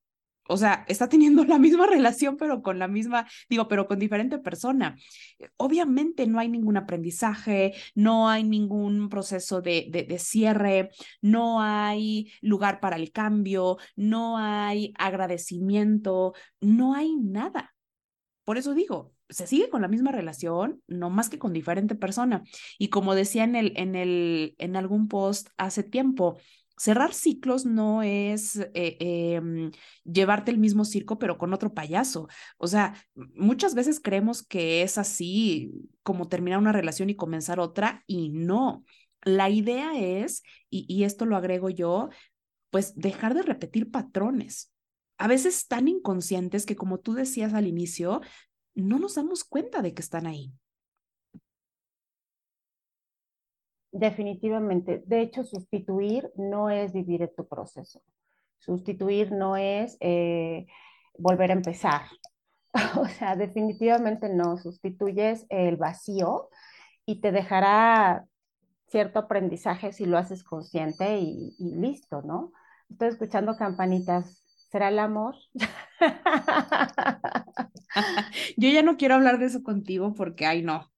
o 0.49 0.57
sea, 0.57 0.85
está 0.87 1.09
teniendo 1.09 1.43
la 1.45 1.59
misma 1.59 1.87
relación, 1.87 2.37
pero 2.37 2.61
con 2.61 2.79
la 2.79 2.87
misma, 2.87 3.27
digo, 3.49 3.67
pero 3.67 3.87
con 3.87 3.99
diferente 3.99 4.37
persona. 4.39 4.97
Obviamente 5.57 6.27
no 6.27 6.39
hay 6.39 6.49
ningún 6.49 6.77
aprendizaje, 6.77 7.73
no 7.95 8.29
hay 8.29 8.43
ningún 8.43 9.09
proceso 9.09 9.61
de, 9.61 9.87
de, 9.91 10.19
cierre, 10.19 10.89
no 11.21 11.61
hay 11.61 12.31
lugar 12.41 12.79
para 12.79 12.95
el 12.95 13.11
cambio, 13.11 13.77
no 13.95 14.37
hay 14.37 14.93
agradecimiento, 14.97 16.33
no 16.61 16.93
hay 16.95 17.15
nada. 17.15 17.75
Por 18.43 18.57
eso 18.57 18.73
digo, 18.73 19.13
se 19.29 19.47
sigue 19.47 19.69
con 19.69 19.81
la 19.81 19.87
misma 19.87 20.11
relación, 20.11 20.81
no 20.87 21.09
más 21.09 21.29
que 21.29 21.39
con 21.39 21.53
diferente 21.53 21.95
persona. 21.95 22.43
Y 22.77 22.89
como 22.89 23.15
decía 23.15 23.43
en, 23.43 23.55
el, 23.55 23.73
en, 23.75 23.95
el, 23.95 24.55
en 24.57 24.75
algún 24.75 25.07
post 25.07 25.49
hace 25.57 25.83
tiempo, 25.83 26.37
cerrar 26.77 27.13
ciclos 27.13 27.65
no 27.65 28.03
es 28.03 28.57
eh, 28.73 28.97
em, 28.99 29.71
llevarte 30.03 30.51
el 30.51 30.59
mismo 30.59 30.85
circo, 30.85 31.19
pero 31.19 31.37
con 31.37 31.53
otro 31.53 31.73
payaso. 31.73 32.27
O 32.57 32.67
sea, 32.67 32.95
muchas 33.15 33.75
veces 33.75 33.99
creemos 33.99 34.43
que 34.43 34.83
es 34.83 34.97
así 34.97 35.71
como 36.03 36.27
terminar 36.29 36.59
una 36.59 36.71
relación 36.71 37.09
y 37.09 37.15
comenzar 37.15 37.59
otra, 37.59 38.03
y 38.07 38.29
no. 38.29 38.85
La 39.23 39.49
idea 39.49 39.97
es, 39.99 40.43
y, 40.69 40.85
y 40.87 41.03
esto 41.03 41.25
lo 41.25 41.35
agrego 41.35 41.69
yo, 41.69 42.09
pues 42.69 42.95
dejar 42.95 43.33
de 43.33 43.41
repetir 43.41 43.91
patrones. 43.91 44.71
A 45.17 45.27
veces 45.27 45.67
tan 45.67 45.87
inconscientes 45.87 46.65
que, 46.65 46.75
como 46.75 46.99
tú 46.99 47.13
decías 47.13 47.53
al 47.53 47.67
inicio, 47.67 48.21
no 48.75 48.99
nos 48.99 49.15
damos 49.15 49.43
cuenta 49.43 49.81
de 49.81 49.93
que 49.93 50.01
están 50.01 50.27
ahí. 50.27 50.53
Definitivamente. 53.97 55.01
De 55.07 55.21
hecho, 55.21 55.43
sustituir 55.43 56.29
no 56.35 56.69
es 56.69 56.93
vivir 56.93 57.23
en 57.23 57.33
tu 57.35 57.47
proceso. 57.47 57.99
Sustituir 58.59 59.31
no 59.31 59.57
es 59.57 59.97
eh, 60.01 60.67
volver 61.17 61.49
a 61.49 61.55
empezar. 61.55 62.01
o 62.99 63.07
sea, 63.07 63.35
definitivamente 63.35 64.29
no. 64.29 64.57
Sustituyes 64.57 65.47
el 65.49 65.77
vacío 65.77 66.49
y 67.07 67.21
te 67.21 67.31
dejará 67.31 68.25
cierto 68.87 69.17
aprendizaje 69.17 69.91
si 69.91 70.05
lo 70.05 70.19
haces 70.19 70.43
consciente 70.43 71.17
y, 71.17 71.55
y 71.57 71.75
listo, 71.75 72.21
¿no? 72.21 72.51
Estoy 72.91 73.07
escuchando 73.07 73.57
campanitas. 73.57 74.43
¿Será 74.69 74.89
el 74.89 74.99
amor? 74.99 75.35
Yo 78.57 78.69
ya 78.69 78.83
no 78.83 78.97
quiero 78.97 79.15
hablar 79.15 79.39
de 79.39 79.47
eso 79.47 79.63
contigo 79.63 80.13
porque, 80.13 80.45
ay, 80.45 80.61
no, 80.61 80.91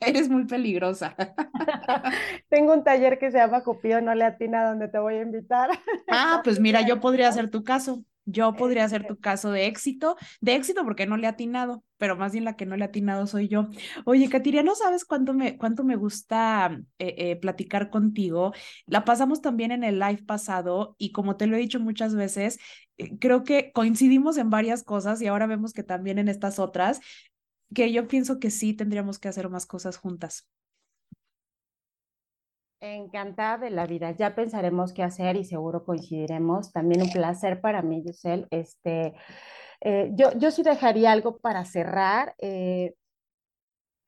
Eres 0.00 0.28
muy 0.28 0.44
peligrosa. 0.46 1.14
Tengo 2.48 2.72
un 2.72 2.84
taller 2.84 3.18
que 3.18 3.30
se 3.30 3.38
llama 3.38 3.62
Cupido 3.62 4.00
no 4.00 4.14
le 4.14 4.24
atina 4.24 4.68
donde 4.68 4.88
te 4.88 4.98
voy 4.98 5.14
a 5.14 5.22
invitar. 5.22 5.70
Ah, 6.10 6.40
pues 6.42 6.58
mira, 6.58 6.86
yo 6.86 7.00
podría 7.00 7.28
hacer 7.28 7.50
tu 7.50 7.64
caso. 7.64 8.02
Yo 8.30 8.54
podría 8.54 8.84
hacer 8.84 9.06
tu 9.06 9.18
caso 9.18 9.50
de 9.52 9.66
éxito, 9.66 10.16
de 10.42 10.54
éxito 10.54 10.84
porque 10.84 11.06
no 11.06 11.16
le 11.16 11.26
ha 11.26 11.30
atinado, 11.30 11.82
pero 11.96 12.14
más 12.14 12.32
bien 12.32 12.44
la 12.44 12.56
que 12.56 12.66
no 12.66 12.76
le 12.76 12.84
ha 12.84 12.88
atinado 12.88 13.26
soy 13.26 13.48
yo. 13.48 13.68
Oye, 14.04 14.28
Katiria, 14.28 14.62
no 14.62 14.74
sabes 14.74 15.06
cuánto 15.06 15.32
me, 15.32 15.56
cuánto 15.56 15.82
me 15.82 15.96
gusta 15.96 16.78
eh, 16.98 17.14
eh, 17.16 17.36
platicar 17.36 17.88
contigo. 17.88 18.52
La 18.84 19.06
pasamos 19.06 19.40
también 19.40 19.72
en 19.72 19.82
el 19.82 19.98
live 19.98 20.24
pasado 20.26 20.94
y 20.98 21.12
como 21.12 21.36
te 21.38 21.46
lo 21.46 21.56
he 21.56 21.60
dicho 21.60 21.80
muchas 21.80 22.14
veces, 22.14 22.58
eh, 22.98 23.16
creo 23.18 23.44
que 23.44 23.72
coincidimos 23.72 24.36
en 24.36 24.50
varias 24.50 24.82
cosas 24.84 25.22
y 25.22 25.26
ahora 25.26 25.46
vemos 25.46 25.72
que 25.72 25.82
también 25.82 26.18
en 26.18 26.28
estas 26.28 26.58
otras 26.58 27.00
que 27.74 27.92
yo 27.92 28.08
pienso 28.08 28.38
que 28.38 28.50
sí 28.50 28.74
tendríamos 28.74 29.18
que 29.18 29.28
hacer 29.28 29.48
más 29.48 29.66
cosas 29.66 29.96
juntas. 29.96 30.48
Encantada 32.80 33.58
de 33.58 33.70
la 33.70 33.86
vida. 33.86 34.12
Ya 34.12 34.34
pensaremos 34.34 34.92
qué 34.92 35.02
hacer 35.02 35.36
y 35.36 35.44
seguro 35.44 35.84
coincidiremos. 35.84 36.72
También 36.72 37.02
un 37.02 37.10
placer 37.10 37.60
para 37.60 37.82
mí, 37.82 38.02
Giselle. 38.02 38.46
Este, 38.50 39.14
eh, 39.80 40.10
yo, 40.14 40.30
yo 40.38 40.50
sí 40.50 40.62
dejaría 40.62 41.12
algo 41.12 41.38
para 41.38 41.64
cerrar. 41.64 42.34
Eh, 42.38 42.94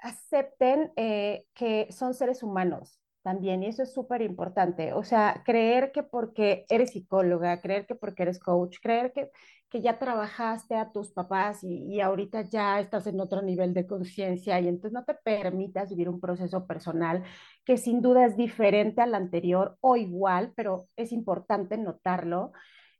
acepten 0.03 0.93
eh, 0.97 1.45
que 1.55 1.89
son 1.91 2.15
seres 2.15 2.43
humanos, 2.43 2.99
también, 3.23 3.63
y 3.63 3.67
eso 3.67 3.83
es 3.83 3.93
súper 3.93 4.23
importante. 4.23 4.93
O 4.95 5.05
sea, 5.05 5.43
creer 5.45 5.93
que 5.93 6.03
porque 6.03 6.65
eres 6.69 6.93
psicóloga, 6.93 7.61
creer 7.61 7.87
que 7.87 7.95
porque 7.95 8.23
eres 8.23 8.39
coach, 8.39 8.79
creer 8.83 9.13
que, 9.13 9.31
que 9.71 9.81
ya 9.83 9.99
trabajaste 9.99 10.75
a 10.77 10.93
tus 10.93 11.13
papás 11.13 11.63
y, 11.65 11.85
y 11.85 12.01
ahorita 12.01 12.43
ya 12.49 12.81
estás 12.81 13.07
en 13.07 13.21
otro 13.21 13.43
nivel 13.43 13.73
de 13.75 13.87
conciencia 13.87 14.61
y 14.61 14.69
entonces 14.69 14.93
no 14.93 15.05
te 15.05 15.15
permitas 15.15 15.91
vivir 15.91 16.09
un 16.09 16.21
proceso 16.21 16.67
personal 16.67 17.23
que 17.65 17.77
sin 17.77 18.03
duda 18.03 18.27
es 18.27 18.37
diferente 18.37 19.01
al 19.01 19.15
anterior 19.15 19.77
o 19.81 19.97
igual, 19.97 20.53
pero 20.57 20.87
es 20.97 21.13
importante 21.13 21.79
notarlo. 21.79 22.53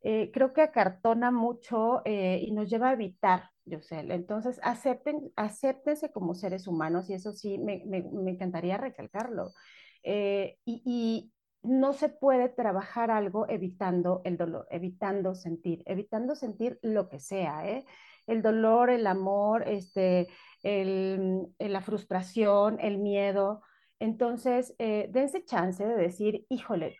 Eh, 0.03 0.31
creo 0.33 0.53
que 0.53 0.61
acartona 0.61 1.29
mucho 1.31 2.01
eh, 2.05 2.39
y 2.41 2.51
nos 2.51 2.69
lleva 2.69 2.89
a 2.89 2.93
evitar, 2.93 3.49
sé 3.81 3.99
Entonces, 3.99 4.59
acepten, 4.63 5.31
acéptense 5.35 6.11
como 6.11 6.33
seres 6.33 6.67
humanos 6.67 7.09
y 7.09 7.13
eso 7.13 7.33
sí, 7.33 7.59
me, 7.59 7.83
me, 7.85 8.01
me 8.11 8.31
encantaría 8.31 8.77
recalcarlo. 8.77 9.53
Eh, 10.03 10.57
y, 10.65 11.31
no 11.63 11.93
se 11.93 12.09
puede 12.09 12.49
trabajar 12.49 13.11
algo 13.11 13.47
evitando 13.49 14.21
el 14.25 14.37
dolor, 14.37 14.67
evitando 14.71 15.35
sentir, 15.35 15.83
evitando 15.85 16.35
sentir 16.35 16.79
lo 16.81 17.09
que 17.09 17.19
sea, 17.19 17.67
¿eh? 17.69 17.85
El 18.27 18.41
dolor, 18.41 18.89
el 18.89 19.07
amor, 19.07 19.67
este, 19.67 20.27
el, 20.63 21.47
la 21.59 21.81
frustración, 21.81 22.79
el 22.79 22.97
miedo. 22.97 23.61
Entonces, 23.99 24.75
eh, 24.79 25.09
dense 25.11 25.43
chance 25.45 25.85
de 25.85 25.95
decir, 25.95 26.45
híjole, 26.49 26.97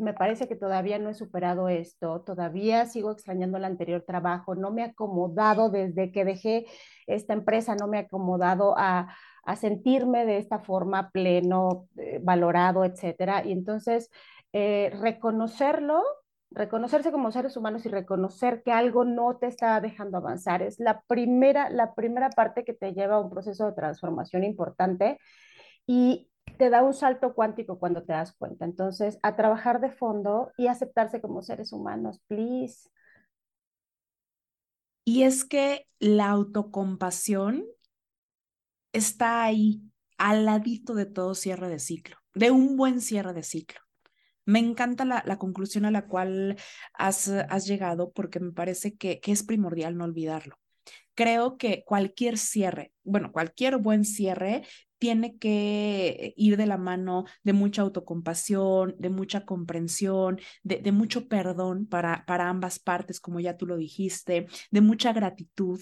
me 0.00 0.14
parece 0.14 0.48
que 0.48 0.56
todavía 0.56 0.98
no 0.98 1.10
he 1.10 1.14
superado 1.14 1.68
esto, 1.68 2.22
todavía 2.22 2.86
sigo 2.86 3.12
extrañando 3.12 3.58
el 3.58 3.64
anterior 3.64 4.02
trabajo, 4.06 4.54
no 4.54 4.70
me 4.70 4.82
he 4.82 4.84
acomodado 4.86 5.70
desde 5.70 6.10
que 6.12 6.24
dejé 6.24 6.66
esta 7.06 7.32
empresa, 7.32 7.74
no 7.74 7.86
me 7.86 7.98
he 7.98 8.00
acomodado 8.02 8.74
a, 8.76 9.14
a 9.44 9.56
sentirme 9.56 10.26
de 10.26 10.38
esta 10.38 10.58
forma 10.60 11.10
pleno, 11.10 11.88
eh, 11.96 12.20
valorado, 12.22 12.84
etcétera. 12.84 13.44
Y 13.44 13.52
entonces, 13.52 14.10
eh, 14.52 14.90
reconocerlo, 15.00 16.02
reconocerse 16.50 17.12
como 17.12 17.30
seres 17.30 17.56
humanos 17.56 17.86
y 17.86 17.88
reconocer 17.88 18.62
que 18.62 18.72
algo 18.72 19.04
no 19.04 19.36
te 19.36 19.46
está 19.46 19.80
dejando 19.80 20.18
avanzar 20.18 20.62
es 20.62 20.80
la 20.80 21.02
primera, 21.02 21.70
la 21.70 21.94
primera 21.94 22.30
parte 22.30 22.64
que 22.64 22.74
te 22.74 22.92
lleva 22.92 23.16
a 23.16 23.20
un 23.20 23.30
proceso 23.30 23.66
de 23.66 23.72
transformación 23.72 24.44
importante 24.44 25.18
y 25.86 26.29
te 26.60 26.68
da 26.68 26.82
un 26.82 26.92
salto 26.92 27.32
cuántico 27.32 27.78
cuando 27.78 28.02
te 28.02 28.12
das 28.12 28.34
cuenta. 28.34 28.66
Entonces, 28.66 29.18
a 29.22 29.34
trabajar 29.34 29.80
de 29.80 29.90
fondo 29.90 30.52
y 30.58 30.66
aceptarse 30.66 31.22
como 31.22 31.40
seres 31.40 31.72
humanos, 31.72 32.20
please. 32.26 32.90
Y 35.06 35.22
es 35.22 35.46
que 35.46 35.86
la 36.00 36.28
autocompasión 36.28 37.64
está 38.92 39.42
ahí, 39.42 39.80
al 40.18 40.44
ladito 40.44 40.92
de 40.92 41.06
todo 41.06 41.34
cierre 41.34 41.70
de 41.70 41.78
ciclo, 41.78 42.18
de 42.34 42.50
un 42.50 42.76
buen 42.76 43.00
cierre 43.00 43.32
de 43.32 43.42
ciclo. 43.42 43.80
Me 44.44 44.58
encanta 44.58 45.06
la, 45.06 45.38
conclusión 45.38 45.86
a 45.86 45.90
la 45.90 46.08
cual 46.08 46.58
has, 46.92 47.26
llegado 47.64 48.12
porque 48.12 48.38
me 48.38 48.52
parece 48.52 48.98
que 48.98 49.18
es 49.24 49.42
primordial 49.44 49.96
no 49.96 50.04
olvidarlo. 50.04 50.58
Creo 51.14 51.56
que 51.56 51.84
cualquier 51.84 52.38
cierre, 52.38 52.92
bueno, 53.04 53.32
cualquier 53.32 53.78
buen 53.78 54.04
cierre 54.04 54.62
tiene 54.98 55.38
que 55.38 56.34
ir 56.36 56.56
de 56.58 56.66
la 56.66 56.76
mano 56.76 57.24
de 57.42 57.54
mucha 57.54 57.82
autocompasión, 57.82 58.94
de 58.98 59.08
mucha 59.08 59.46
comprensión, 59.46 60.38
de, 60.62 60.76
de, 60.76 60.92
mucho 60.92 61.26
perdón 61.26 61.86
para, 61.86 62.24
para 62.26 62.50
ambas 62.50 62.78
partes, 62.78 63.18
como 63.18 63.40
ya 63.40 63.56
tú 63.56 63.66
lo 63.66 63.76
dijiste, 63.78 64.46
de 64.70 64.80
mucha 64.82 65.14
gratitud, 65.14 65.80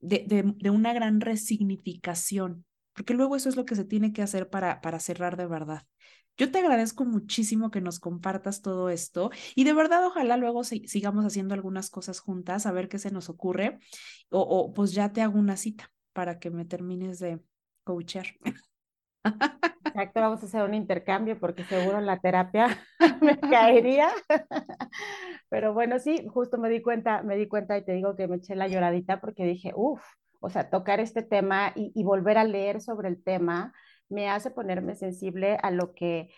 de, 0.00 0.54
de, 0.58 0.70
una 0.70 0.94
gran 0.94 1.20
resignificación, 1.20 2.64
porque 2.94 3.14
luego 3.14 3.36
eso 3.36 3.48
es 3.48 3.56
lo 3.56 3.66
que 3.66 3.76
se 3.76 3.84
tiene 3.84 4.12
que 4.12 4.22
hacer 4.22 4.48
para, 4.48 4.80
para 4.80 5.00
cerrar 5.00 5.36
de 5.36 5.46
verdad. 5.46 5.82
Yo 6.36 6.50
te 6.50 6.58
agradezco 6.58 7.04
muchísimo 7.06 7.70
que 7.70 7.80
nos 7.80 7.98
compartas 7.98 8.60
todo 8.60 8.90
esto 8.90 9.30
y 9.54 9.64
de 9.64 9.72
verdad 9.72 10.06
ojalá 10.06 10.36
luego 10.36 10.64
sigamos 10.64 11.24
haciendo 11.24 11.54
algunas 11.54 11.88
cosas 11.88 12.20
juntas 12.20 12.66
a 12.66 12.72
ver 12.72 12.88
qué 12.88 12.98
se 12.98 13.10
nos 13.10 13.30
ocurre 13.30 13.78
o, 14.28 14.74
pues 14.74 14.92
ya 14.92 15.12
te 15.12 15.22
hago 15.22 15.38
una 15.38 15.56
cita 15.56 15.90
para 16.12 16.38
que 16.38 16.50
me 16.50 16.66
termines 16.66 17.20
de 17.20 17.40
coachar. 17.84 18.26
Exacto, 19.24 20.20
vamos 20.20 20.42
a 20.42 20.46
hacer 20.46 20.62
un 20.62 20.74
intercambio 20.74 21.40
porque 21.40 21.64
seguro 21.64 22.02
la 22.02 22.18
terapia 22.18 22.84
me 23.22 23.38
caería. 23.40 24.10
Pero 25.48 25.72
bueno, 25.72 25.98
sí, 25.98 26.26
justo 26.28 26.58
me 26.58 26.68
di 26.68 26.82
cuenta, 26.82 27.22
me 27.22 27.36
di 27.36 27.48
cuenta 27.48 27.78
y 27.78 27.84
te 27.84 27.92
digo 27.92 28.14
que 28.14 28.28
me 28.28 28.36
eché 28.36 28.56
la 28.56 28.68
lloradita 28.68 29.22
porque 29.22 29.44
dije, 29.44 29.72
uff, 29.74 30.02
o 30.40 30.50
sea, 30.50 30.68
tocar 30.68 31.00
este 31.00 31.22
tema 31.22 31.72
y 31.74 32.04
volver 32.04 32.36
a 32.36 32.44
leer 32.44 32.82
sobre 32.82 33.08
el 33.08 33.22
tema 33.22 33.72
me 34.08 34.28
hace 34.28 34.50
ponerme 34.50 34.94
sensible 34.94 35.58
a 35.62 35.70
lo 35.70 35.94
que 35.94 36.28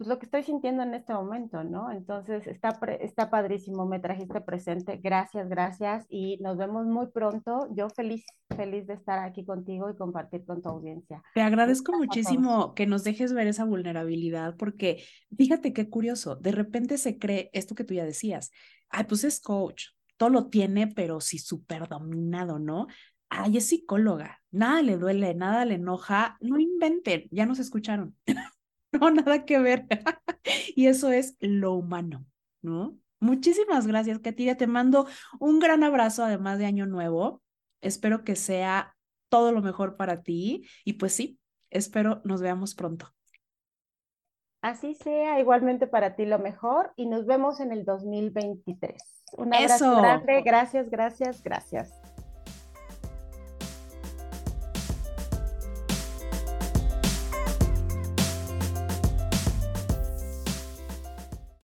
pues 0.00 0.08
lo 0.08 0.18
que 0.18 0.24
estoy 0.24 0.42
sintiendo 0.44 0.82
en 0.82 0.94
este 0.94 1.12
momento, 1.12 1.62
¿no? 1.62 1.90
Entonces, 1.90 2.46
está, 2.46 2.70
está 3.00 3.28
padrísimo, 3.28 3.84
me 3.84 4.00
trajiste 4.00 4.40
presente, 4.40 4.96
gracias, 4.96 5.46
gracias 5.50 6.06
y 6.08 6.38
nos 6.38 6.56
vemos 6.56 6.86
muy 6.86 7.08
pronto. 7.08 7.68
Yo 7.76 7.90
feliz, 7.90 8.24
feliz 8.56 8.86
de 8.86 8.94
estar 8.94 9.18
aquí 9.18 9.44
contigo 9.44 9.90
y 9.90 9.96
compartir 9.96 10.46
con 10.46 10.62
tu 10.62 10.70
audiencia. 10.70 11.22
Te 11.34 11.42
agradezco 11.42 11.92
muchísimo 11.92 12.74
que 12.74 12.86
nos 12.86 13.04
dejes 13.04 13.34
ver 13.34 13.46
esa 13.48 13.66
vulnerabilidad 13.66 14.56
porque 14.56 15.04
fíjate 15.36 15.74
qué 15.74 15.90
curioso, 15.90 16.34
de 16.34 16.52
repente 16.52 16.96
se 16.96 17.18
cree 17.18 17.50
esto 17.52 17.74
que 17.74 17.84
tú 17.84 17.92
ya 17.92 18.06
decías, 18.06 18.52
ay, 18.88 19.04
pues 19.04 19.22
es 19.24 19.38
coach, 19.38 19.88
todo 20.16 20.30
lo 20.30 20.46
tiene, 20.46 20.86
pero 20.86 21.20
sí 21.20 21.38
súper 21.38 21.88
dominado, 21.88 22.58
¿no? 22.58 22.86
Ay, 23.30 23.58
es 23.58 23.68
psicóloga, 23.68 24.42
nada 24.50 24.82
le 24.82 24.96
duele, 24.96 25.34
nada 25.34 25.64
le 25.64 25.74
enoja, 25.74 26.36
no 26.40 26.58
inventen, 26.58 27.28
ya 27.30 27.46
nos 27.46 27.60
escucharon. 27.60 28.16
no, 28.92 29.10
nada 29.10 29.44
que 29.44 29.58
ver. 29.58 29.86
y 30.76 30.86
eso 30.88 31.10
es 31.10 31.36
lo 31.40 31.72
humano, 31.72 32.26
¿no? 32.60 32.98
Muchísimas 33.20 33.86
gracias, 33.86 34.18
Katia. 34.18 34.56
Te 34.56 34.66
mando 34.66 35.06
un 35.38 35.60
gran 35.60 35.84
abrazo, 35.84 36.24
además 36.24 36.58
de 36.58 36.66
Año 36.66 36.86
Nuevo. 36.86 37.42
Espero 37.82 38.24
que 38.24 38.34
sea 38.34 38.96
todo 39.28 39.52
lo 39.52 39.62
mejor 39.62 39.96
para 39.96 40.22
ti. 40.22 40.66
Y 40.84 40.94
pues 40.94 41.12
sí, 41.12 41.38
espero 41.70 42.22
nos 42.24 42.40
veamos 42.40 42.74
pronto. 42.74 43.12
Así 44.62 44.94
sea, 44.94 45.38
igualmente 45.40 45.86
para 45.86 46.16
ti 46.16 46.26
lo 46.26 46.38
mejor 46.38 46.92
y 46.96 47.06
nos 47.06 47.26
vemos 47.26 47.60
en 47.60 47.72
el 47.72 47.84
2023. 47.84 49.22
Un 49.38 49.54
abrazo 49.54 49.96
grande, 49.96 50.42
gracias, 50.42 50.90
gracias, 50.90 51.42
gracias. 51.42 51.99